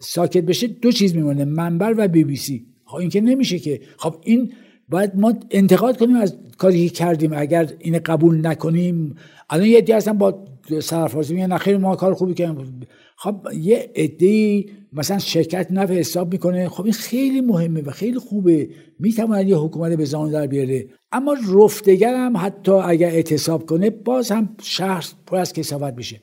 [0.00, 2.66] ساکت بشه دو چیز میمونه منبر و بی بی سی.
[2.84, 3.80] خب این که نمیشه که.
[3.96, 4.52] خب این
[4.88, 7.32] باید ما انتقاد کنیم از کاری که کردیم.
[7.36, 9.14] اگر این قبول نکنیم
[9.50, 10.44] الان یه عده هستن با
[10.82, 12.80] سرفرازی میگن خیلی ما کار خوبی کردیم.
[13.16, 16.68] خب یه عده مثلا شرکت نفع حساب می‌کنه.
[16.68, 18.68] خب این خیلی مهمه و خیلی خوبه.
[18.98, 20.86] می‌تواند یه حکومت به زمان در بیاره.
[21.12, 26.20] اما رفتگر هم حتی اگر اعتصاب کنه باز هم شهر پر از کسافت میشه.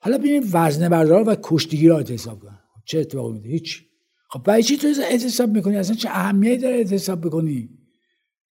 [0.00, 2.59] حالا ببینیم وزنه بردار و کشتیگی را اعتصاب کنن.
[2.90, 3.82] چه اتفاقی میده هیچ.
[4.28, 7.68] خب برای چی تو اعتصاب می‌کنی؟ اصلا چه اهمیتی داره اعتصاب بکنی؟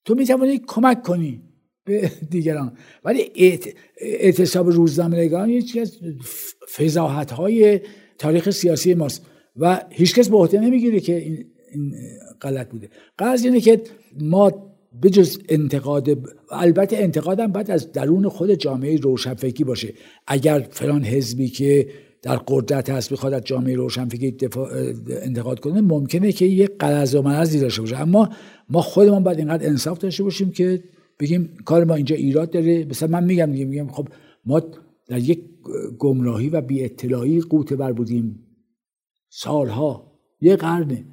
[0.05, 1.41] تو می‌توانی کمک کنی
[1.85, 2.77] به دیگران.
[3.03, 3.31] ولی
[4.01, 5.99] اعتصاب روزنامه‌نگاران یکی از
[6.77, 7.81] فضاحت های
[8.17, 9.25] تاریخ سیاسی ماست
[9.55, 11.45] و هیچکس به عهده نمی‌گیره که این,
[12.41, 12.89] غلط بوده.
[13.19, 13.81] قضیه اینه که
[14.21, 16.09] ما بجز انتقاد
[16.51, 19.93] البته انتقادم باید از درون خود جامعه روشنفکری باشه.
[20.27, 21.89] اگر فلان حزبی که
[22.21, 24.37] در قدرت هست بخواد از جامعه روشنفکری
[25.21, 28.01] انتقاد کنه ممکنه که یه قرض و مرضی داشته باشه.
[28.01, 28.29] اما
[28.69, 30.83] ما خودمون باید اینقدر انصاف داشته باشیم که
[31.19, 32.85] بگیم کار ما اینجا ایراد داره.
[32.85, 34.07] مثلا من میگم دیگه میگم خب
[34.45, 34.61] ما
[35.07, 35.39] در یک
[35.99, 38.39] گمراهی و بی اطلاعی قوت بر بودیم
[39.29, 41.05] سالها یه قرنه.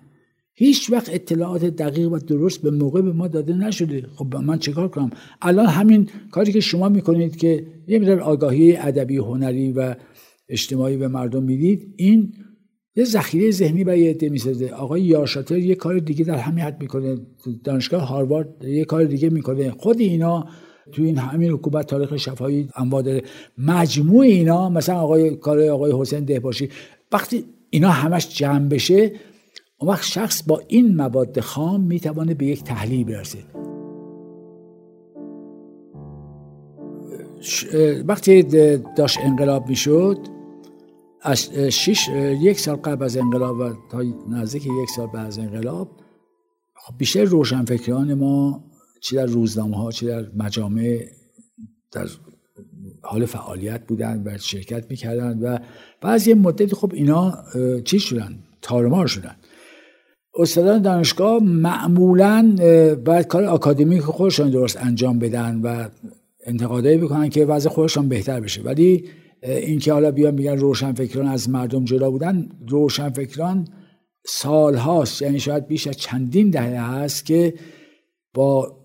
[0.58, 4.06] هیچ وقت اطلاعات دقیق و درست به موقع به ما داده نشده.
[4.16, 5.10] خب من چیکار کنم؟
[5.42, 9.94] الان همین کاری که شما می‌کنید که یه مقدار آگاهی ادبی هنری و
[10.48, 12.32] اجتماعی به مردم می‌دید این
[12.96, 14.68] یه ذخیره ذهنی برای یه عده می‌سازه.
[14.68, 17.18] آقای یارشاتر یه کار دیگه در همین حد می‌کنه.
[17.64, 19.70] دانشگاه هاروارد یه کار دیگه می‌کنه.
[19.70, 20.46] خود اینا
[20.92, 23.22] تو این همین حکومت تاریخ شفاهی انواع داره.
[23.58, 26.68] مجموع اینا مثلا آقای کار آقای حسین دهباشی
[27.12, 29.12] وقتی اینا همش جمع بشه
[29.78, 33.38] اون وقت شخص با این مواد خام می‌توانه به یک تحلیل برسه.
[38.06, 38.42] وقتی
[38.96, 40.18] داشت انقلاب می‌شد
[41.70, 42.08] شش
[42.40, 45.90] یک سال قبل از انقلاب و تا نزدیک یک سال بعد از انقلاب
[46.74, 48.64] خب بیشتر روشنفکران ما
[49.00, 51.06] چی در روزنامه ها چی در مجامع
[51.92, 52.06] در
[53.02, 55.58] حال فعالیت بودن و شرکت می‌کردن و
[56.00, 57.38] بعضی مدتی خب اینا
[57.84, 59.36] چی شدن؟ تارمار شدن.
[60.38, 62.54] استادان دانشگاه معمولا
[63.04, 65.88] باید کار آکادمیک خودشان درست انجام بدن و
[66.46, 68.62] انتقادایی بکنن که وضع خودشان بهتر بشه.
[68.62, 69.04] ولی
[69.46, 73.68] اینکه حالا بیان میگن روشنفکران از مردم جدا بودن روشنفکران
[74.26, 77.54] سالهاست یعنی شاید بیش از چندین دهه هست که
[78.34, 78.78] با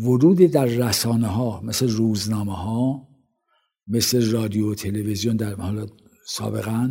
[0.00, 3.08] ورود در رسانه ها مثل روزنامه ها
[3.88, 5.86] مثل رادیو و تلویزیون در حالا
[6.26, 6.90] سابقا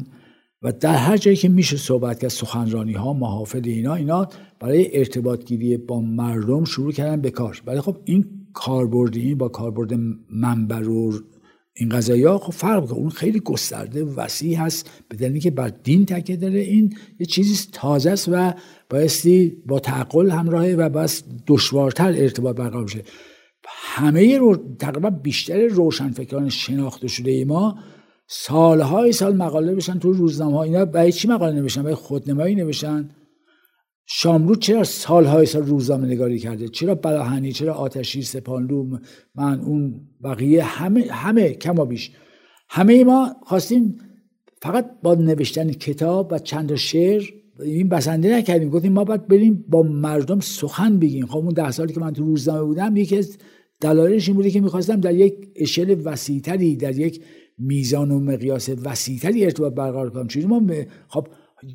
[0.61, 4.27] و در هر جایی که میشه صحبت کرد سخنرانی ها محافل اینا اینا
[4.59, 7.61] برای ارتباط گیری با مردم شروع کردن به کار.
[7.65, 9.93] ولی خب این کاربرد این با کاربرد
[10.29, 11.13] منبر و
[11.75, 15.67] این قضایی ها خب فرق اون خیلی گسترده و وسیع هست به دلیلی که بر
[15.67, 16.59] دین تکیه داره.
[16.59, 18.53] این یه چیزی تازه است و
[18.89, 23.03] بایستی با تعقل همراهه و باید دشوارتر ارتباط برقرار بشه.
[23.67, 27.79] همه رو تقریبا بیشتر روشنفکران شناخته شده ای ما.
[28.27, 30.85] سالهای سال مقاله بشن تو روزنامه ها اینا.
[30.85, 33.09] برای چی مقاله نوشتن؟ برای خودنمایی نوشتن.
[34.05, 38.97] شامرو چرا سالهای سال روزنامه نگاری کرده؟ چرا بلاهنی چرا آتشی سپانلو
[39.35, 42.11] من اون بقیه همه همه کما بیش.
[42.69, 43.97] همه ما خواستیم
[44.61, 47.23] فقط با نوشتن کتاب و چند شعر
[47.63, 48.69] این بسنده نکردیم.
[48.69, 51.25] گفتیم ما باید بریم با مردم سخن بگیم.
[51.25, 53.37] خب اون ده سالی که من تو روزنامه بودم یکی از
[53.81, 57.23] دلایلش این بوده که می‌خواستم در یک اشل وسیعتری در یک
[57.57, 60.27] میزان و مقیاس وسیعتری ارتباط برقرار کنم.
[60.27, 60.61] چون ما
[61.07, 61.27] خب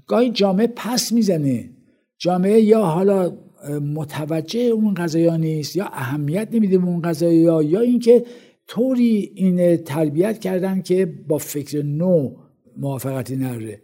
[0.07, 1.71] گاهی جامعه پس می‌زنه.
[2.19, 3.33] جامعه یا حالا
[3.81, 8.25] متوجه اون قضايا نیست یا اهمیت نمیده به اون قضايا یا اینکه
[8.67, 12.35] طوری این تربیت کردن که با فکر نو
[12.77, 13.83] موافقتی نره.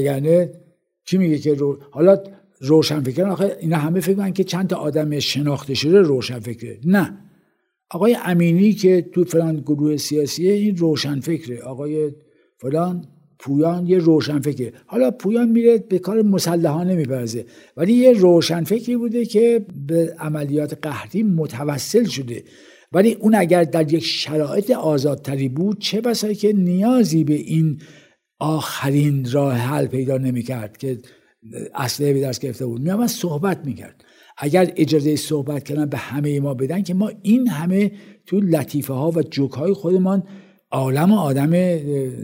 [0.00, 0.46] یعنی
[1.04, 1.78] کی میگه که رو...
[1.90, 2.22] حالا
[2.60, 7.18] روشن آخه اینا همه فکر که چند تا آدم شناخته شده روشن فکره نه.
[7.90, 12.12] آقای امینی که تو فلان گروه سیاسیه این روشن فکره آقای
[12.58, 13.04] فلان
[13.40, 17.44] پویان یه روشن فکره حالا پویان میره به کار مسلحانه میپرزه
[17.76, 22.44] ولی یه روشن فکری بوده که به عملیات قهری متوسل شده.
[22.92, 27.80] ولی اون اگر در یک شرایط آزادتری بود چه بسایی که نیازی به این
[28.38, 30.98] آخرین راه حل پیدا نمی‌کرد که
[31.74, 32.80] اصله به دست گرفته بود.
[32.80, 34.04] میامد صحبت می‌کرد.
[34.38, 37.92] اگر اجازه صحبت کردن به همه ما بدن که ما این همه
[38.26, 40.22] تو لطیفه ها و جوک های خودمان
[40.70, 41.52] عالم و آدم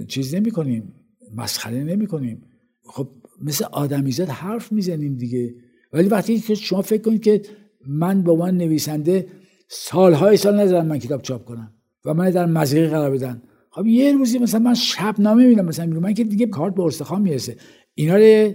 [0.05, 0.93] چیز نمی کنیم
[1.37, 2.43] مسخره نمی کنیم
[2.85, 3.09] خب
[3.43, 5.55] مثل آدمیزاد حرف می‌زنیم دیگه.
[5.93, 7.43] ولی وقتی که شما فکر کنید که
[7.87, 9.27] من با من نویسنده
[9.69, 11.73] سالهای سال نذارم من کتاب چاپ کنم
[12.05, 13.43] و من در مزیقه قرار بدن.
[13.71, 17.57] خب یه روزی مثلا من شبنامه میدم مثلا من که دیگه کارت به استخوان می‌رسه.
[17.95, 18.53] اینا رو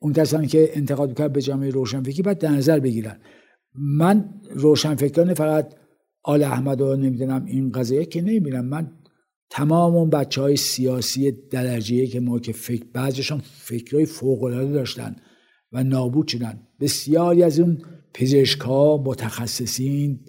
[0.00, 3.16] اون کسانی که انتقاد می‌کنن به جامعه روشنفکری باید در نظر بگیرن.
[3.74, 5.74] من روشنفکران فقط
[6.22, 8.64] آل احمد و نمی‌دونم این قضیه که نمی‌بینم.
[8.64, 8.92] من
[9.50, 15.16] تمام اون بچه های سیاسی درجه که ما که فکر بعضیشون فکرهای فوق داشتن
[15.72, 16.60] و نابود شدن.
[16.80, 17.78] بسیاری از اون
[18.14, 20.20] پزشکا متخصصین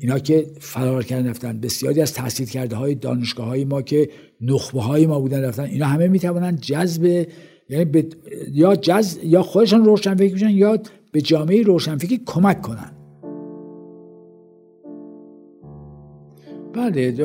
[0.00, 1.60] اینا که فرار کردن رفتن.
[1.60, 4.10] بسیاری از تحصیل کرده های دانشگاه های ما که
[4.40, 5.64] نخبه های ما بودن رفتن.
[5.64, 7.26] اینا همه می‌توانند جذب
[7.68, 8.04] یعنی
[8.52, 10.78] یا جز یا خودشان روشنفکر بشن یا
[11.12, 13.03] به جامعه روشنفکری کمک کنن.
[16.74, 17.24] بله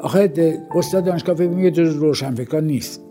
[0.00, 0.32] آخه
[0.74, 3.04] استاد دانشگاه فکر میگه جز روشنفکران نیست.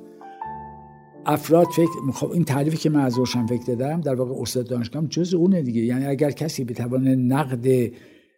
[1.25, 5.33] افراد فکر خب این تعریفی که من از روشنفکر دادم در واقع استاد دانشگاه جز
[5.33, 5.81] اونه دیگه.
[5.81, 7.91] یعنی اگر کسی بتوان نقد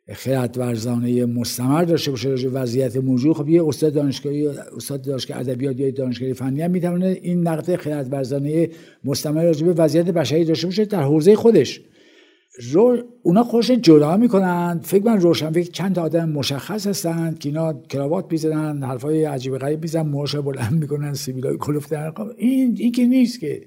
[0.09, 5.79] خیرت ورزانه مستمر داشته باشه راجع وضعیت موجود خب یه استاد دانشگاهی استاد دانشگاه ادبیات
[5.79, 8.69] یا دانشگاه فنی هم می‌تونه این نقد خیرت ورزانه
[9.03, 11.81] مستمر راجع به وضعیت بشری داشته باشه در حوزه خودش.
[12.59, 14.79] رو اونا خوش جدا می‌کنن.
[14.83, 19.57] فکر من روشن فکر چند تا آدم مشخص هستند که اینا کراوات می‌زنن حرفای عجیب
[19.57, 23.61] غریب می‌زنن موهاش بلند می‌کنن سیبیلای کلفته این این که نیست که.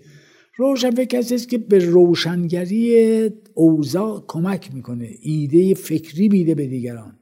[0.57, 5.09] روشن فکر کسی است که به روشنگری اوضاع کمک می‌کنه.
[5.23, 7.19] ایده فکری میده به دیگران.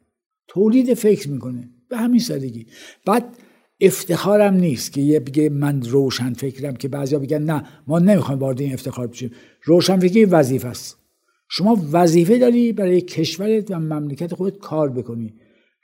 [0.49, 1.71] تولید فکر می‌کنه.
[1.89, 2.67] به همین سادگی.
[3.07, 3.25] بعد
[3.81, 8.61] افتخارم نیست که یه بگه من روشن فکرم که بعضیا بگن نه ما نمی‌خوایم وارد
[8.61, 9.31] این افتخار بشیم.
[9.65, 11.02] روشن فکری وظیفه است
[11.55, 15.35] شما وظیفه داری برای کشورت و مملکت خودت کار بکنی.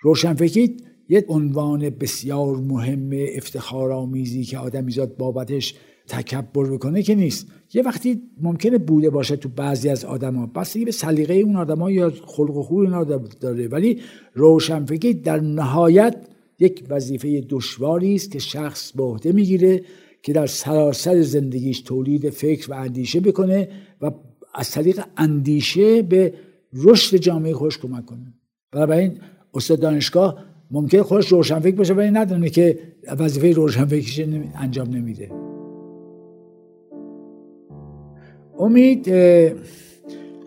[0.00, 0.76] روشن فکری
[1.08, 5.74] یه عنوان بسیار مهم افتخارآمیزی که آدمیزاد بابتش
[6.06, 7.46] تکبر بکنه که نیست.
[7.74, 12.12] یه وقتی ممکنه بوده باشه تو بعضی از آدما بستگی به سلیقه اون آدما یا
[12.26, 13.04] خلق و خوی اینا
[13.40, 13.68] داره.
[13.68, 14.00] ولی
[14.34, 16.16] روشنفکری در نهایت
[16.58, 19.82] یک وظیفه دشواری است که شخص به عهده می‌گیره
[20.22, 23.68] که در سراسر زندگیش تولید فکر و اندیشه بکنه
[24.58, 26.34] از طریق اندیشه به
[26.74, 28.96] رشد جامعه خوش کمک کنه.
[28.98, 29.18] این
[29.54, 32.78] استاد دانشگاه ممکن خودش روشنفکر باشه ولی ندونه که
[33.18, 34.20] وظیفه روشنفکریش
[34.54, 35.30] انجام نمیده.
[38.58, 39.12] امید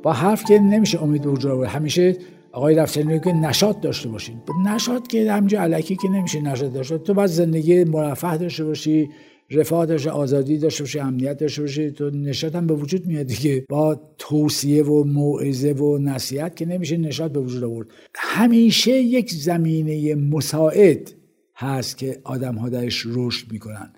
[0.04, 2.17] با حرف که نمیشه امید وجود همیشه
[2.52, 7.13] آقای رفتنی که نشاط داشته باشید نشاط که همینجا علکی که نمیشه نشاط داشته تو
[7.13, 9.10] باید زندگی مرفه داشته باشی.
[9.54, 13.66] رفاه داشته آزادی داشته باشی امنیت داشته باشی تو نشاط هم به وجود میاد دیگه.
[13.70, 17.88] با توصیه و موعظه و نصیحت که نمیشه نشاط به وجود آورد.
[18.16, 21.12] همیشه یک زمینه مساعد
[21.56, 23.94] هست که آدم ها درش رشد می‌کنن.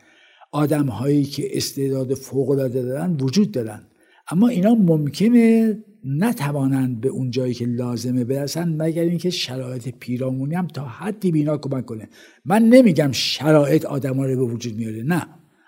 [0.52, 3.88] آدم هایی که استعداد فوق العاده دارن وجود دارن.
[4.32, 10.68] اما اینا ممکنه نتوانند به اون جایی که لازمه برسن مگر اینکه شرایط پیرامونی هم
[10.68, 12.10] تا حدی بینا کمک کنه.
[12.46, 15.28] من نمیگم شرایط آدما رو به وجود میاره نه.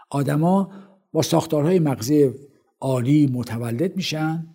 [0.09, 0.71] آدما
[1.13, 2.29] با ساختارهای مغزی
[2.79, 4.47] عالی متولد میشن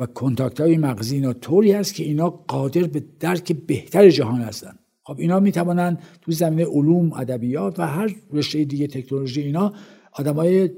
[0.00, 4.78] و کنتاکت های مغزی اینا طوری هست که اینا قادر به درک بهتر جهان هستن.
[5.02, 9.72] خب اینا می‌توانند تو زمینه علوم ادبیات و هر رشته دیگه تکنولوژی اینا
[10.12, 10.70] آدمای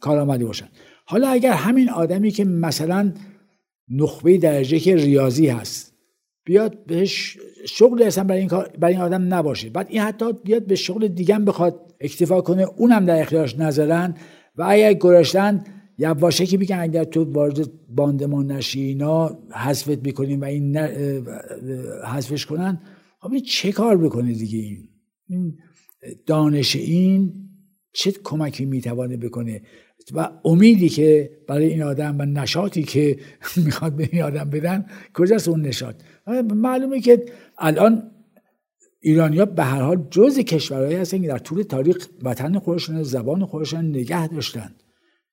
[0.00, 0.68] کارآمدی باشن.
[1.06, 3.12] حالا اگر همین آدمی که مثلا
[3.88, 5.94] نخبه درجه که ریاضی هست
[6.44, 7.38] بیاد بهش
[7.68, 11.38] شغل اصلا برای این, برای این آدم نباشه بعد این حتی بیاد به شغل دیگه
[11.38, 14.14] بخواد اکتفا کنه اونم در اختیارش نذارن.
[14.56, 15.64] و اگر گراشتن
[15.98, 20.76] یواشه که میگن اگر تو وارد باندمان نشی اینا حذفت می‌کنیم و این
[22.06, 22.80] حذفش کنن
[23.20, 24.58] خب چه کار بکنه دیگه
[25.28, 25.58] این؟
[26.26, 27.32] دانش این
[27.92, 29.62] چه کمکی می‌توانه بکنه؟
[30.14, 33.18] و امیدی که برای این آدم و نشاطی که
[33.64, 35.94] می‌خواد به این آدم بدن کجاست اون نشاط؟
[36.54, 37.24] معلومه که
[37.58, 38.10] الان
[39.04, 43.84] ایرانیا به هر حال جز کشورهایی هستن که در طول تاریخ وطن خودشون زبان خودشون
[43.84, 44.74] نگه داشتن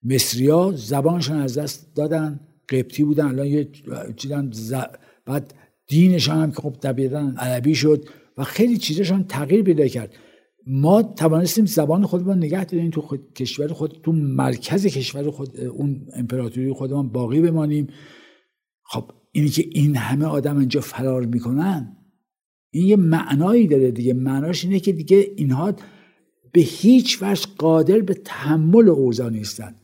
[0.03, 3.67] مصریا زبانشون از دست دادن قبطی بودن الان یه
[4.15, 4.51] چیدن
[5.25, 5.53] بعد
[5.87, 8.05] دینشان هم که خب طبیعتا عربی شد
[8.37, 10.13] و خیلی چیزشان تغییر پیدا کرد.
[10.67, 16.07] ما توانستیم زبان خودمان نگه داریم تو خود کشور خود تو مرکز کشور خود اون
[16.15, 17.87] امپراتوری خودمان باقی بمانیم.
[18.83, 21.97] خب اینی که این همه آدم اینجا فرار می‌کنن
[22.71, 24.13] این یه معنایی داره دیگه.
[24.13, 25.73] معناش اینه که دیگه اینها
[26.51, 29.75] به هیچ وجه قادر به تحمل اوضاع نیستن.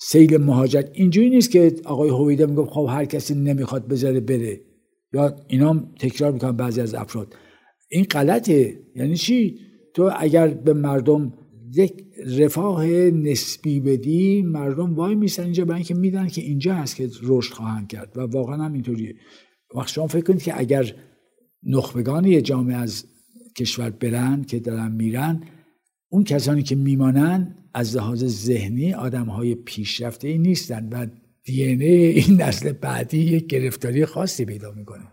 [0.00, 4.60] سیل مهاجرت اینجوری نیست که آقای هویده میگه خب هر کسی نمی‌خواد بذاره بره.
[5.12, 7.34] یا اینا تکرار می‌کنن بعضی از افراد.
[7.90, 8.80] این غلطه.
[8.94, 9.58] یعنی چی؟
[9.94, 11.32] تو اگر به مردم
[11.74, 11.92] یک
[12.38, 17.52] رفاه نسبی بدی مردم وای میسن اینجا برای اینکه میدن که اینجا هست که رشد
[17.52, 18.12] خواهند کرد.
[18.16, 19.14] و واقعا هم اینطوریه.
[19.74, 20.94] وقت شما فکر کنید که اگر
[21.62, 23.04] نخبگان یه جامعه از
[23.56, 25.42] کشور برن که دارن میرن
[26.08, 31.06] اون کسانی که میمانن از لحاظ ذهنی آدم های پیشرفته ای نیستن و
[31.44, 35.04] دی این نسل بعدی یک گرفتاری خاصی پیدا می‌کنه.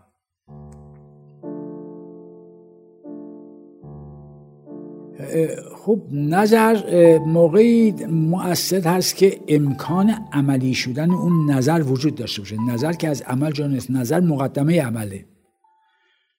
[5.76, 6.78] خب نظر
[7.18, 12.56] موقعی مؤثر هست که امکان عملی شدن اون نظر وجود داشته باشه.
[12.68, 15.24] نظر که از عمل جا نیست نظر مقدمه عمله.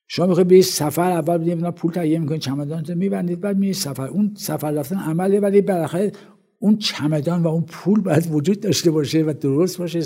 [0.08, 4.08] شما می‌خواید به سفر اول بدید پول تهیه می‌کنید چمدانتون میبندید بعد میرید سفر.
[4.08, 6.12] اون سفر رفتن عمله ولی بالاخره
[6.60, 10.02] اون چمدان و اون پول باید وجود داشته باشه و درست باشه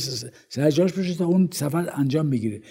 [0.50, 2.62] سرجاش باشه تا اون سفر انجام بگیره.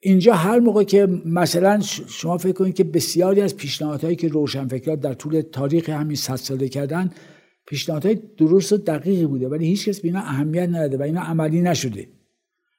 [0.00, 5.14] اینجا هر موقع که مثلا شما فکر کنید که بسیاری از پیشنهادهایی که روشنفکران در
[5.14, 7.10] طول تاریخ همین صد ساله کردن
[7.66, 11.60] پیشنهادهای درست و دقیقی بوده ولی هیچ کس به اینا اهمیت نداده و اینا عملی
[11.60, 12.08] نشده.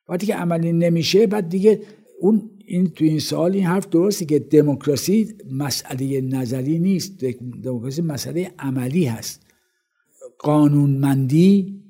[0.09, 1.81] وقتی که عملی نمیشه بعد دیگه
[2.19, 7.25] اون این تو این سوال این حرف درستی که دموکراسی مسئله نظری نیست
[7.63, 9.45] دموکراسی مسئله عملی هست.
[10.39, 11.81] قانونمندی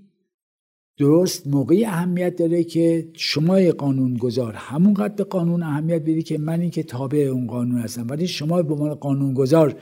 [0.98, 6.62] درست موقعی اهمیت داره که شما قانون گذار همونقدر به قانون اهمیت بدی که من
[6.62, 9.76] این که تابع اون قانون هستم ولی شما به عنوان قانون گذار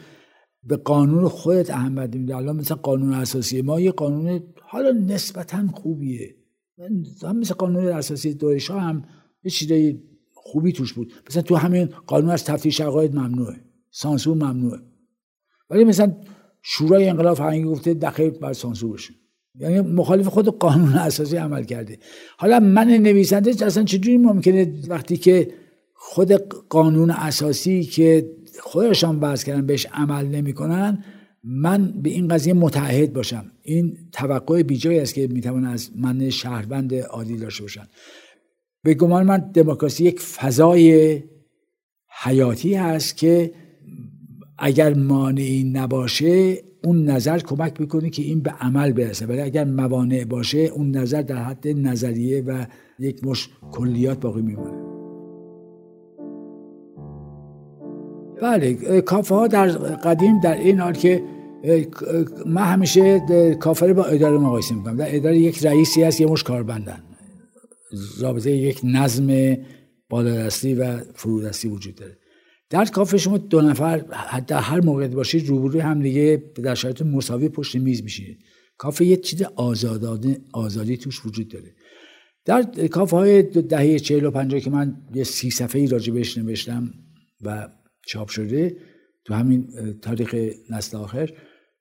[0.64, 6.36] به قانون خودت اهمیت میده الان مثلا قانون اساسی ما یه قانون حالا نسبتا خوبیه.
[7.24, 9.04] هم مثل قانون اساسی دوره شاه هم
[9.44, 10.00] یه چیزای
[10.46, 11.14] خوبی توش بود.
[11.30, 13.56] مثلا تو همین قانون از تفتیش عقاید ممنوعه.
[13.92, 14.80] سانسور ممنوعه.
[15.70, 16.16] ولی مثلا
[16.62, 19.14] شورای انقلاب فرهنگی گفته دقیق بر سانسور بشه
[19.60, 22.00] یعنی مخالف خود قانون اساسی عمل کرده.
[22.38, 25.54] حالا من نویسنده اصلا چجوری ممکنه وقتی که
[25.94, 26.32] خود
[26.70, 28.30] قانون اساسی که
[28.60, 31.04] خودشان بحث کردن بهش عمل نمی‌کنن
[31.44, 33.46] من به این قضیه متعهد باشم.
[33.62, 37.88] این توقع بیجایی است که می‌توان از من شهروند عادی داشته باشن.
[38.84, 41.20] به گمان من دموکراسی یک فضای
[42.24, 43.52] حیاتی هست که
[44.58, 49.26] اگر مانعی نباشه اون نظر کمک می‌کنه که این به عمل برسه.
[49.26, 52.66] ولی اگر موانع باشه اون نظر در حد نظریه و
[53.00, 54.78] یک مش کلیات باقی میمونه.
[58.42, 61.24] بله کافه ها در قدیم در این حال که
[62.46, 63.22] من همیشه
[63.60, 64.98] کافه با اداره مقایسه می‌کنم.
[64.98, 67.04] در اداره یک رئیسی هست یه مش کاربندن
[68.20, 69.58] رابطه یک نظم
[70.10, 72.18] بالادستی و فرودستی وجود داره.
[72.70, 73.98] در کافه شما دو نفر
[74.48, 78.40] در هر موقع باشید روبروی هم دیگه در شرایط مساوی پشت میز میشینید.
[78.78, 81.76] کافه یه چیز آزادانه آزادی توش وجود داره.
[82.46, 86.38] در کافه های دهه چهل و پنجاه که من یه سی صفحه ای راجع بهش
[86.38, 86.94] نوشتم
[87.42, 87.70] و
[88.08, 88.78] چاپ شده
[89.26, 89.68] تو همین
[90.02, 90.36] تاریخ
[90.70, 91.30] نسل آخر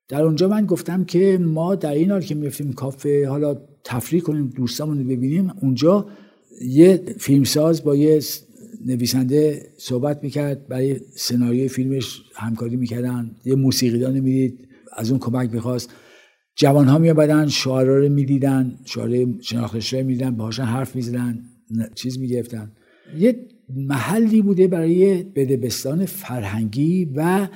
[0.08, 4.48] در اونجا من گفتم که ما در این حال که میفتیم کافه حالا تفریح کنیم
[4.48, 5.52] دوستامون رو ببینیم.
[5.60, 6.06] اونجا
[6.62, 8.20] یه فیلمساز با یه
[8.86, 10.68] نویسنده صحبت می‌کرد.
[10.68, 13.30] برای سناریوی فیلمش همکاری می‌کردن.
[13.44, 14.68] یه موسیقیدان می‌دید.
[14.96, 15.90] از اون کمک می‌خواست.
[16.56, 18.78] جوان ها میابدن شعرا رو می‌دیدن.
[18.84, 20.30] شعرهای شناخته می‌دیدن.
[20.30, 21.44] باهاشون حرف می‌زدن.
[21.94, 22.72] چیز می‌گرفتن.
[23.18, 23.46] یه
[23.76, 27.48] محلی بوده برای بدبستان فرهنگی و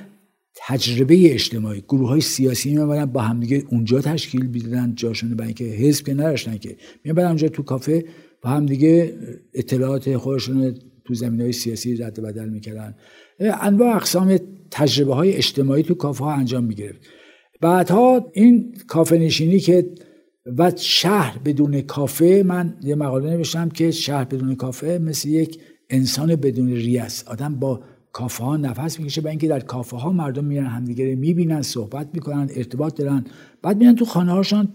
[0.65, 6.05] تجربه اجتماعی گروه های سیاسی میامدن با همدیگه اونجا تشکیل می‌دادن جاشون برای اینکه حزب
[6.05, 6.77] که نداشتن که.
[7.03, 8.05] میامدن اونجا تو کافه
[8.41, 9.13] با همدیگه
[9.53, 12.95] اطلاعات خودشون تو زمین های سیاسی رد بدل می‌کردن.
[13.39, 14.39] انواع اقسام
[14.71, 17.01] تجربه های اجتماعی تو کافه ها انجام می‌گرفت.
[17.61, 19.89] بعدها این کافه نشینی که
[20.57, 26.35] و شهر بدون کافه من یه مقاله نوشتم که شهر بدون کافه مثل یک انسان
[26.35, 27.81] بدون ریاست آدم با
[28.17, 32.49] کافه ها نفس می‌کشه به اینکه در کافه ها مردم میرن همدیگه می‌بینن صحبت می‌کنن
[32.55, 33.25] ارتباط دارن.
[33.61, 34.73] بعد میرن تو خانه هاشان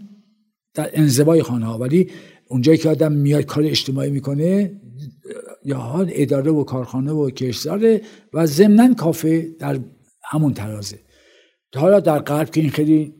[0.75, 2.11] در انزوای خانه ها ولی
[2.49, 4.81] اونجایی که آدم میاد کار اجتماعی می‌کنه
[5.65, 9.79] یا حال اداره و کارخانه و کشزاره و ضمنا کافه در
[10.31, 10.99] همون ترازه.
[11.77, 13.15] حالا در غرب که این خیلی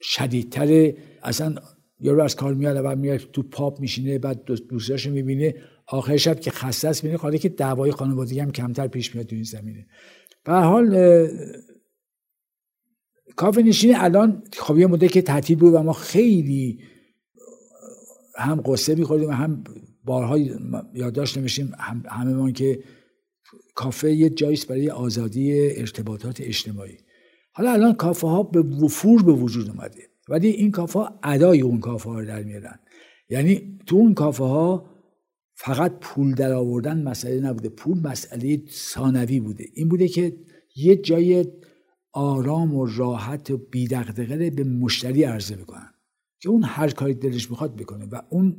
[0.00, 1.54] شدیدتره اصلا
[2.00, 5.54] یارو از کار میاد و میاد تو پاپ میشینه بعد دوستاش می‌بینه.
[5.90, 9.34] آخر شب که خسته است می‌بینه خاله که دعوای خانوادگی هم کمتر پیش میاد تو
[9.34, 9.86] این زمینه.
[10.44, 11.28] به حال
[13.36, 16.78] کافه نشینی الان خب یه مدت که تعطیل بود و ما خیلی
[18.36, 19.64] هم قصه میخوردیم و هم
[20.04, 20.38] بارها
[20.94, 21.72] یادداشت نمیشیم.
[22.08, 22.82] هم ما که
[23.74, 26.98] کافه یه جاییست برای آزادی ارتباطات اجتماعی.
[27.52, 30.02] حالا الان کافه ها به وفور به وجود اومده.
[30.28, 32.78] ولی این کافه ها ادای اون کافه ها رو در میارن.
[33.30, 34.87] یعنی تو اون کافه ها
[35.60, 37.68] فقط پول در آوردن مسئله نبوده.
[37.68, 39.64] پول مسئله ثانوی بوده.
[39.74, 40.36] این بوده که
[40.76, 41.46] یه جای
[42.12, 45.90] آرام و راحت و بیدقدقه به مشتری عرضه بکنن
[46.40, 48.56] که اون هر کاری دلش می‌خواد بکنه و اون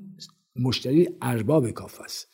[0.56, 2.28] مشتری ارباب کافه است.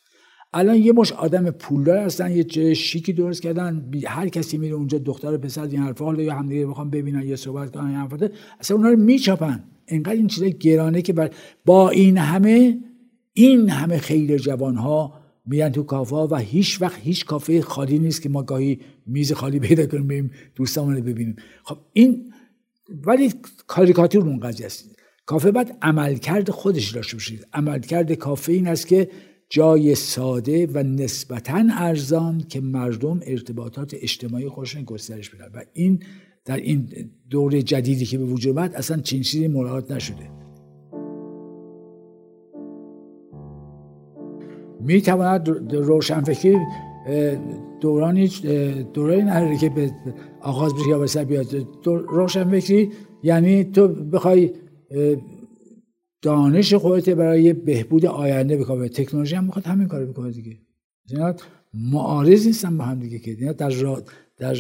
[0.53, 4.97] الان یه مش آدم پولدار هستن یه جای شیکی درست کردن هر کسی میره اونجا
[4.97, 8.78] دختر و پسر این حرفا حالا یا همدیگه بخوام ببینن یا صحبت کنن حرفا اصلا
[8.78, 11.30] اونا رو میچاپن انقدر این چیزای گرانه که
[11.66, 12.80] با این همه
[13.38, 15.14] این همه خیلی جوان ها
[15.46, 19.60] میرن تو کافه و هیچ وقت هیچ کافه خالی نیست که ما گاهی میز خالی
[19.60, 21.36] پیدا کنیم بریم دوستامون ببینیم.
[21.64, 22.34] خب این
[22.90, 23.34] ولی
[23.68, 24.96] کاریکاتور اون قضیه است.
[25.26, 29.10] کافه بعد عملکرد خودش داشته باشید عملکرد کافه این است که
[29.50, 35.52] جای ساده و نسبتا ارزان که مردم ارتباطات اجتماعی خودشون گسترش بدن.
[35.54, 36.04] و این
[36.46, 36.90] در این
[37.30, 40.45] دور جدیدی که به وجود اومد اصلا چین چیزی مراعات نشده.
[44.86, 46.58] می تواند روشنفکری
[47.82, 48.28] دورانی
[48.94, 49.92] دورانی نداره که به
[50.42, 51.68] آغاز بشه یا به بیاد.
[51.86, 52.92] روشنفکری
[53.24, 54.54] یعنی تو بخوای
[56.22, 60.58] دانش خودت برای بهبود آینده بکنه تکنولوژی هم می‌خواد همین کارو بکنه دیگه.
[61.10, 61.36] اینا
[61.74, 63.32] معارض نیستن با هم دیگه که.
[63.32, 63.74] اینا در
[64.38, 64.58] در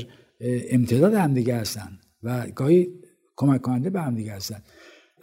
[0.71, 1.89] امتداد هم دیگه هستن
[2.23, 2.87] و گاهی
[3.35, 4.57] کمک کننده به هم دیگه هستن.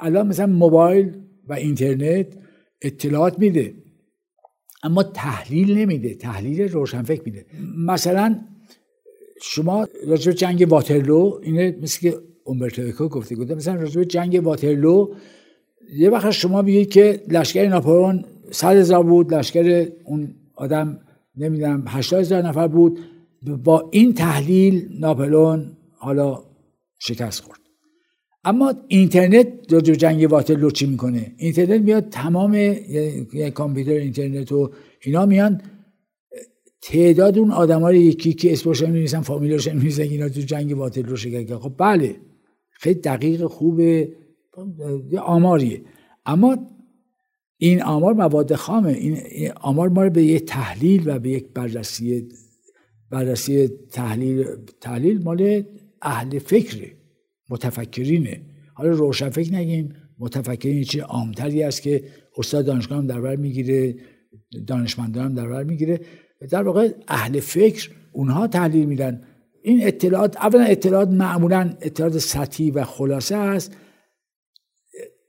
[0.01, 1.13] الان مثلا موبایل
[1.49, 2.27] و اینترنت
[2.83, 3.75] اطلاعات میده.
[4.83, 7.47] اما تحلیل نمیده تحلیل روشنفکر میده.
[7.79, 8.41] مثلا
[9.43, 15.15] شما راجع جنگ واترلو اینه مثل که اومبرتو اکو گفته گفته مثلا راجع جنگ واترلو
[15.95, 21.01] یه وقت شما میگید که لشکر ناپلئون صد هزار بود لشکر اون آدم
[21.37, 22.99] نمی‌دونم هشتاد هزار نفر بود.
[23.65, 26.43] با این تحلیل ناپلئون حالا
[26.99, 27.62] شکست خورد.
[28.45, 32.75] اما اینترنت راجع جنگ واترلو چی می‌کنه؟ اینترنت میاد تمام
[33.55, 34.71] کامپیوتر اینترنت و
[35.01, 35.61] اینا میان.
[36.83, 41.57] تعداد اون آدما رو یکی که اسمش نمی‌نویسن فامیلش نمی‌نویسن اینا تو جنگ واترلو شرکت
[41.57, 42.17] خب بله
[42.71, 44.13] خیلی دقیق خوبه
[45.11, 45.83] یه آماریه.
[46.27, 46.59] اما
[47.59, 48.93] این آمار مواد خامه.
[48.93, 52.29] این آمار ما رو به یک تحلیل و به یک بررسی
[53.11, 54.45] بررسی تحلیل
[54.81, 55.65] تحلیل مال
[56.03, 57.02] اهل فکره.
[57.49, 58.41] متفکرینه.
[58.75, 62.05] حالا روشنفکر نگیم متفکرین چیز عامتری است که
[62.37, 63.95] استاد دانشگاه هم در بر می‌گیره
[64.67, 66.01] دانشمندان هم در بر می‌گیره.
[66.51, 69.27] در واقع اهل فکر اونها تحلیل میدن.
[69.63, 73.77] این اطلاعات اولا اطلاعات معمولا اطلاعات سطحی و خلاصه است.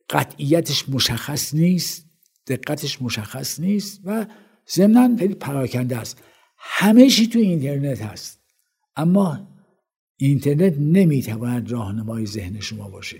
[0.10, 2.06] قطعیتش مشخص نیست
[2.48, 4.26] دقتش مشخص نیست و
[4.72, 6.24] ضمنا خیلی پراکنده است.
[6.58, 8.40] همه چی تو اینترنت هست.
[8.96, 9.53] اما
[10.18, 13.18] اینترنت نمی‌تواند راهنمای ذهن شما باشه.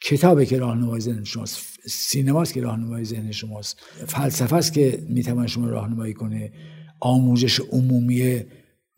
[0.00, 5.68] کتابه که راهنمای ذهن شماست سینماست که راهنمای ذهن شماست فلسفه است که می‌تواند شما
[5.68, 6.52] راهنمایی کنه.
[7.00, 8.40] آموزش عمومی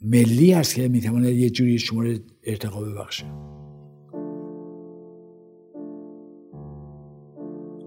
[0.00, 3.24] ملی هست که می‌تواند یه جوری شما رو ارتقا ببخشه.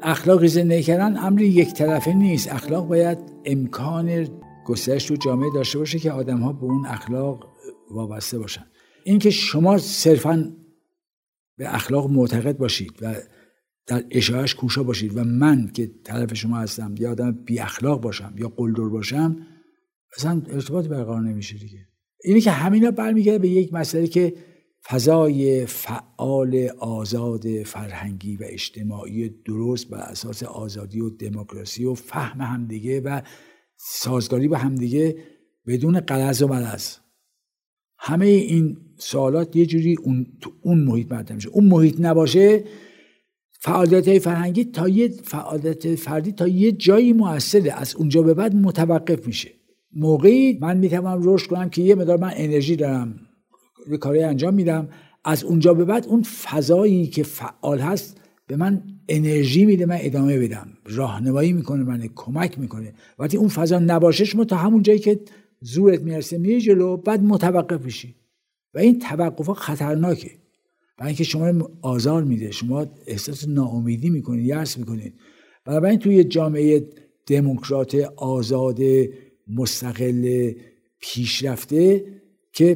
[0.01, 2.53] اخلاقی زندگی کردن امر یک طرفه نیست.
[2.53, 4.27] اخلاق باید امکان
[4.65, 7.47] گسترش تو جامعه داشته باشه که آدم ها به اون اخلاق
[7.91, 8.65] وابسته باشن.
[9.05, 10.55] اینکه شما صرفا
[11.57, 13.15] به اخلاق معتقد باشید و
[13.87, 18.33] در اشاعش کوشا باشید و من که طرف شما هستم یا آدم بی اخلاق باشم
[18.37, 19.37] یا قلدر باشم
[20.17, 21.87] اصلا ارتباط برقرار نمیشه دیگه.
[22.23, 24.33] اینه که همینا برمیگرده به یک مسئله که
[24.87, 33.01] فضای فعال آزاد فرهنگی و اجتماعی درست بر اساس آزادی و دموکراسی و فهم همدیگه
[33.01, 33.21] و
[33.77, 35.17] سازگاری با همدیگه
[35.67, 36.97] بدون قلز و ملز
[38.07, 40.25] همه این سوالات یه جوری اون,
[40.61, 41.49] اون محیط مطرح میشه.
[41.49, 42.63] اون محیط نباشه
[43.59, 47.71] فعالیت فرهنگی تا یه فعالیت فردی تا یه جایی موثره.
[47.71, 49.51] از اونجا به بعد متوقف میشه.
[49.95, 53.19] موقعی من می‌تونم رشد کنم که یه مدار من انرژی دارم
[53.91, 54.89] یه کاری انجام میدم.
[55.23, 60.39] از اونجا به بعد اون فضایی که فعال هست به من انرژی میده من ادامه
[60.39, 62.93] بدم راهنمایی می‌کنه من کمک می‌کنه.
[63.19, 65.19] وقتی اون فضا نباشه شما تا همون جایی که
[65.65, 68.15] زورت می‌رسه میری جلو بعد متوقف میشی.
[68.73, 70.31] و این توقف خطرناکه.
[70.97, 75.13] برای اینکه شما آزار میده شما احساس ناامیدی می‌کنید یأس می‌کنید.
[75.65, 76.89] بنابراین توی جامعه
[77.27, 78.79] دموکرات آزاد
[79.47, 80.51] مستقل
[80.99, 82.05] پیشرفته
[82.53, 82.75] که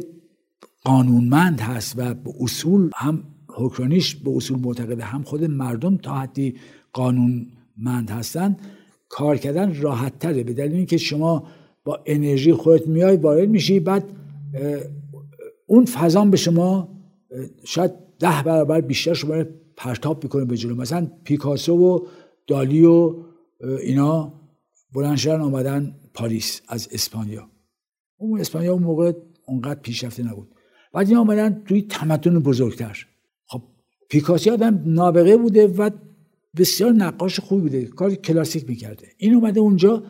[0.84, 3.24] قانونمند هست و به اصول هم
[3.56, 6.56] حکرانیش به اصول معتقده هم خود مردم تا حدی
[6.94, 8.62] قانونمند هستند
[9.10, 11.48] کار کردن راحت تره به دلیل اینکه شما
[11.90, 14.04] با انرژی خودت میای وارد میشی بعد
[15.68, 16.90] اون فضا به شما
[17.64, 19.44] شاید ده برابر بیشتر شما
[19.78, 20.76] پرتاب می‌کنه به جلو.
[20.76, 22.00] مثلا پیکاسو و
[22.48, 23.16] دالی و
[23.82, 24.34] اینا
[24.94, 27.48] بلند آمدن پاریس از اسپانیا.
[28.18, 29.12] اون اسپانیا اون موقع
[29.48, 30.48] اونقدر پیشرفته نبود.
[30.94, 33.06] بعد این آمدن توی تمدن بزرگتر.
[33.46, 33.62] خب
[34.10, 35.90] پیکاسو آدم نابغه بوده و
[36.58, 37.86] بسیار نقاش خوبی بوده.
[37.86, 39.08] کار کلاسیک می‌کرده.
[39.18, 40.04] این اومده اونجا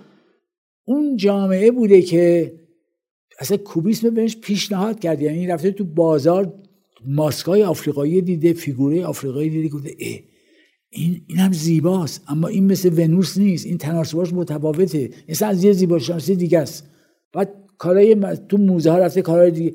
[0.90, 2.54] اون جامعه بوده که
[3.40, 5.22] اصلا کوبیسم بهش پیشنهاد کرد.
[5.22, 6.54] یعنی رفته تو بازار
[7.06, 10.20] ماسکای آفریقایی دیده فیگوره آفریقایی دیده گفته اه
[10.90, 12.24] این این هم زیباست.
[12.28, 13.66] اما این مثل ونوس نیست.
[13.66, 15.10] این تناسباش متفاوته.
[15.28, 16.90] این از یه زیبا شانسی دیگه است.
[17.34, 18.16] بعد کارهای
[18.50, 19.74] تو موزه ها رفته کارهای دیگه.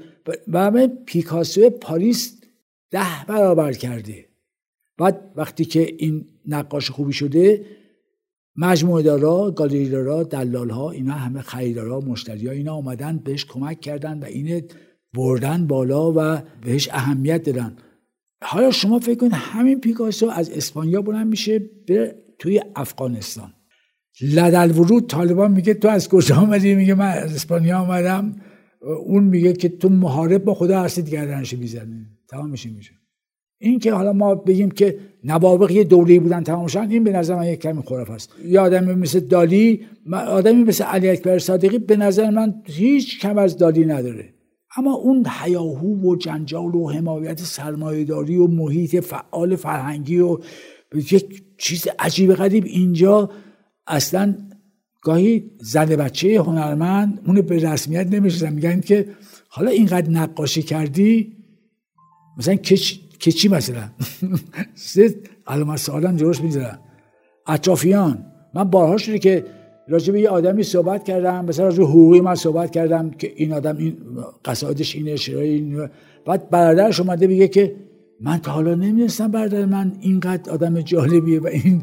[0.49, 2.41] و همه پیکاسو پاریس
[2.91, 4.25] ده برابر کرده.
[4.99, 7.65] بعد وقتی که این نقاش خوبی شده
[8.57, 13.81] مجموعه دارا گالری دارا دلال ها اینا همه خریدارا مشتری ها اینا آمدن بهش کمک
[13.81, 14.65] کردن و اینه
[15.15, 17.77] بردن بالا و بهش اهمیت دادن.
[18.43, 23.53] حالا شما فکر کنید همین پیکاسو از اسپانیا بلند میشه به توی افغانستان.
[24.21, 28.37] لدل ورود طالبان میگه تو از کجا آمدی میگه من از اسپانیا آمدم
[29.07, 32.07] اون میگه که تو محارب با خدا هستید گردنش می‌زنی.
[32.29, 32.93] تمام میشه میشه.
[33.65, 37.37] این که حالا ما بگیم که نوابق یه دوره بودن تمام شدن این به نظر
[37.37, 38.31] من یک کمی خرافه است.
[38.47, 43.57] یه آدمی مثل دالی آدمی مثل علی اکبر صادقی به نظر من هیچ کم از
[43.57, 44.35] دالی نداره.
[44.77, 50.39] اما اون حیاهو و جنجال و حمایت سرمایهداری و محیط فعال فرهنگی و
[50.95, 53.31] یک چیز عجیب غریب اینجا
[53.87, 54.35] اصلا
[55.03, 59.09] گاهی زن بچه هنرمند اون به رسمیت نمیشنن میگن که
[59.49, 61.33] حالا اینقدر نقاشی کردی
[62.39, 62.57] مثلا
[63.25, 63.91] که چی مثلا
[64.75, 65.15] سه
[65.47, 66.79] علامت سوالم جلوش می‌ذارن
[67.47, 69.45] اطرافیان من بارها شده که
[69.89, 73.77] راجع به یه آدمی صحبت کردم مثلا راجع حقوقی من صحبت کردم که این آدم
[73.77, 73.97] این
[74.45, 75.89] قصایدش اینه شرای این
[76.27, 77.77] بعد برادرش اومده بگه که
[78.21, 81.83] من تا حالا نمی‌دونستم برادر من اینقدر آدم جالبیه و این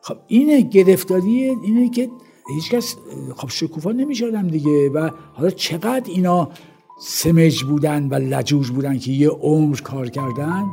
[0.00, 2.08] خب اینه گرفتاریه اینه که
[2.54, 2.96] هیچکس
[3.36, 6.50] خب شکوفا نمی‌شدم دیگه و حالا چقدر اینا
[6.96, 10.64] سمج بودن و لجوج بودن که یه عمر کار کردن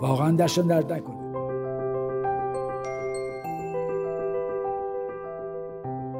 [0.00, 1.22] واقعا دستان درد نکنه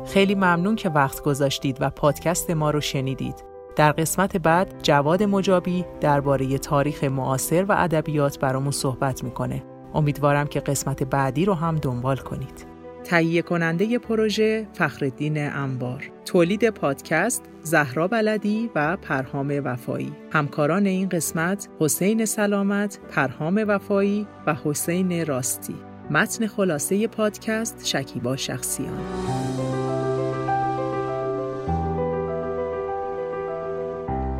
[0.07, 3.45] خیلی ممنون که وقت گذاشتید و پادکست ما رو شنیدید.
[3.77, 9.63] در قسمت بعد جواد مجابی درباره تاریخ معاصر و ادبیات برامون صحبت می‌کنه.
[9.95, 12.72] امیدوارم که قسمت بعدی رو هم دنبال کنید.
[13.05, 20.13] تهیه کننده پروژه فخردین انبار تولید پادکست زهرا بلدی و پرهام وفایی.
[20.33, 25.75] همکاران این قسمت حسین سلامت پرهام وفایی و حسین راستی.
[26.11, 29.82] متن خلاصه پادکست شکیبا شخصیان.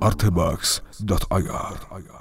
[0.00, 2.15] artebox.ir.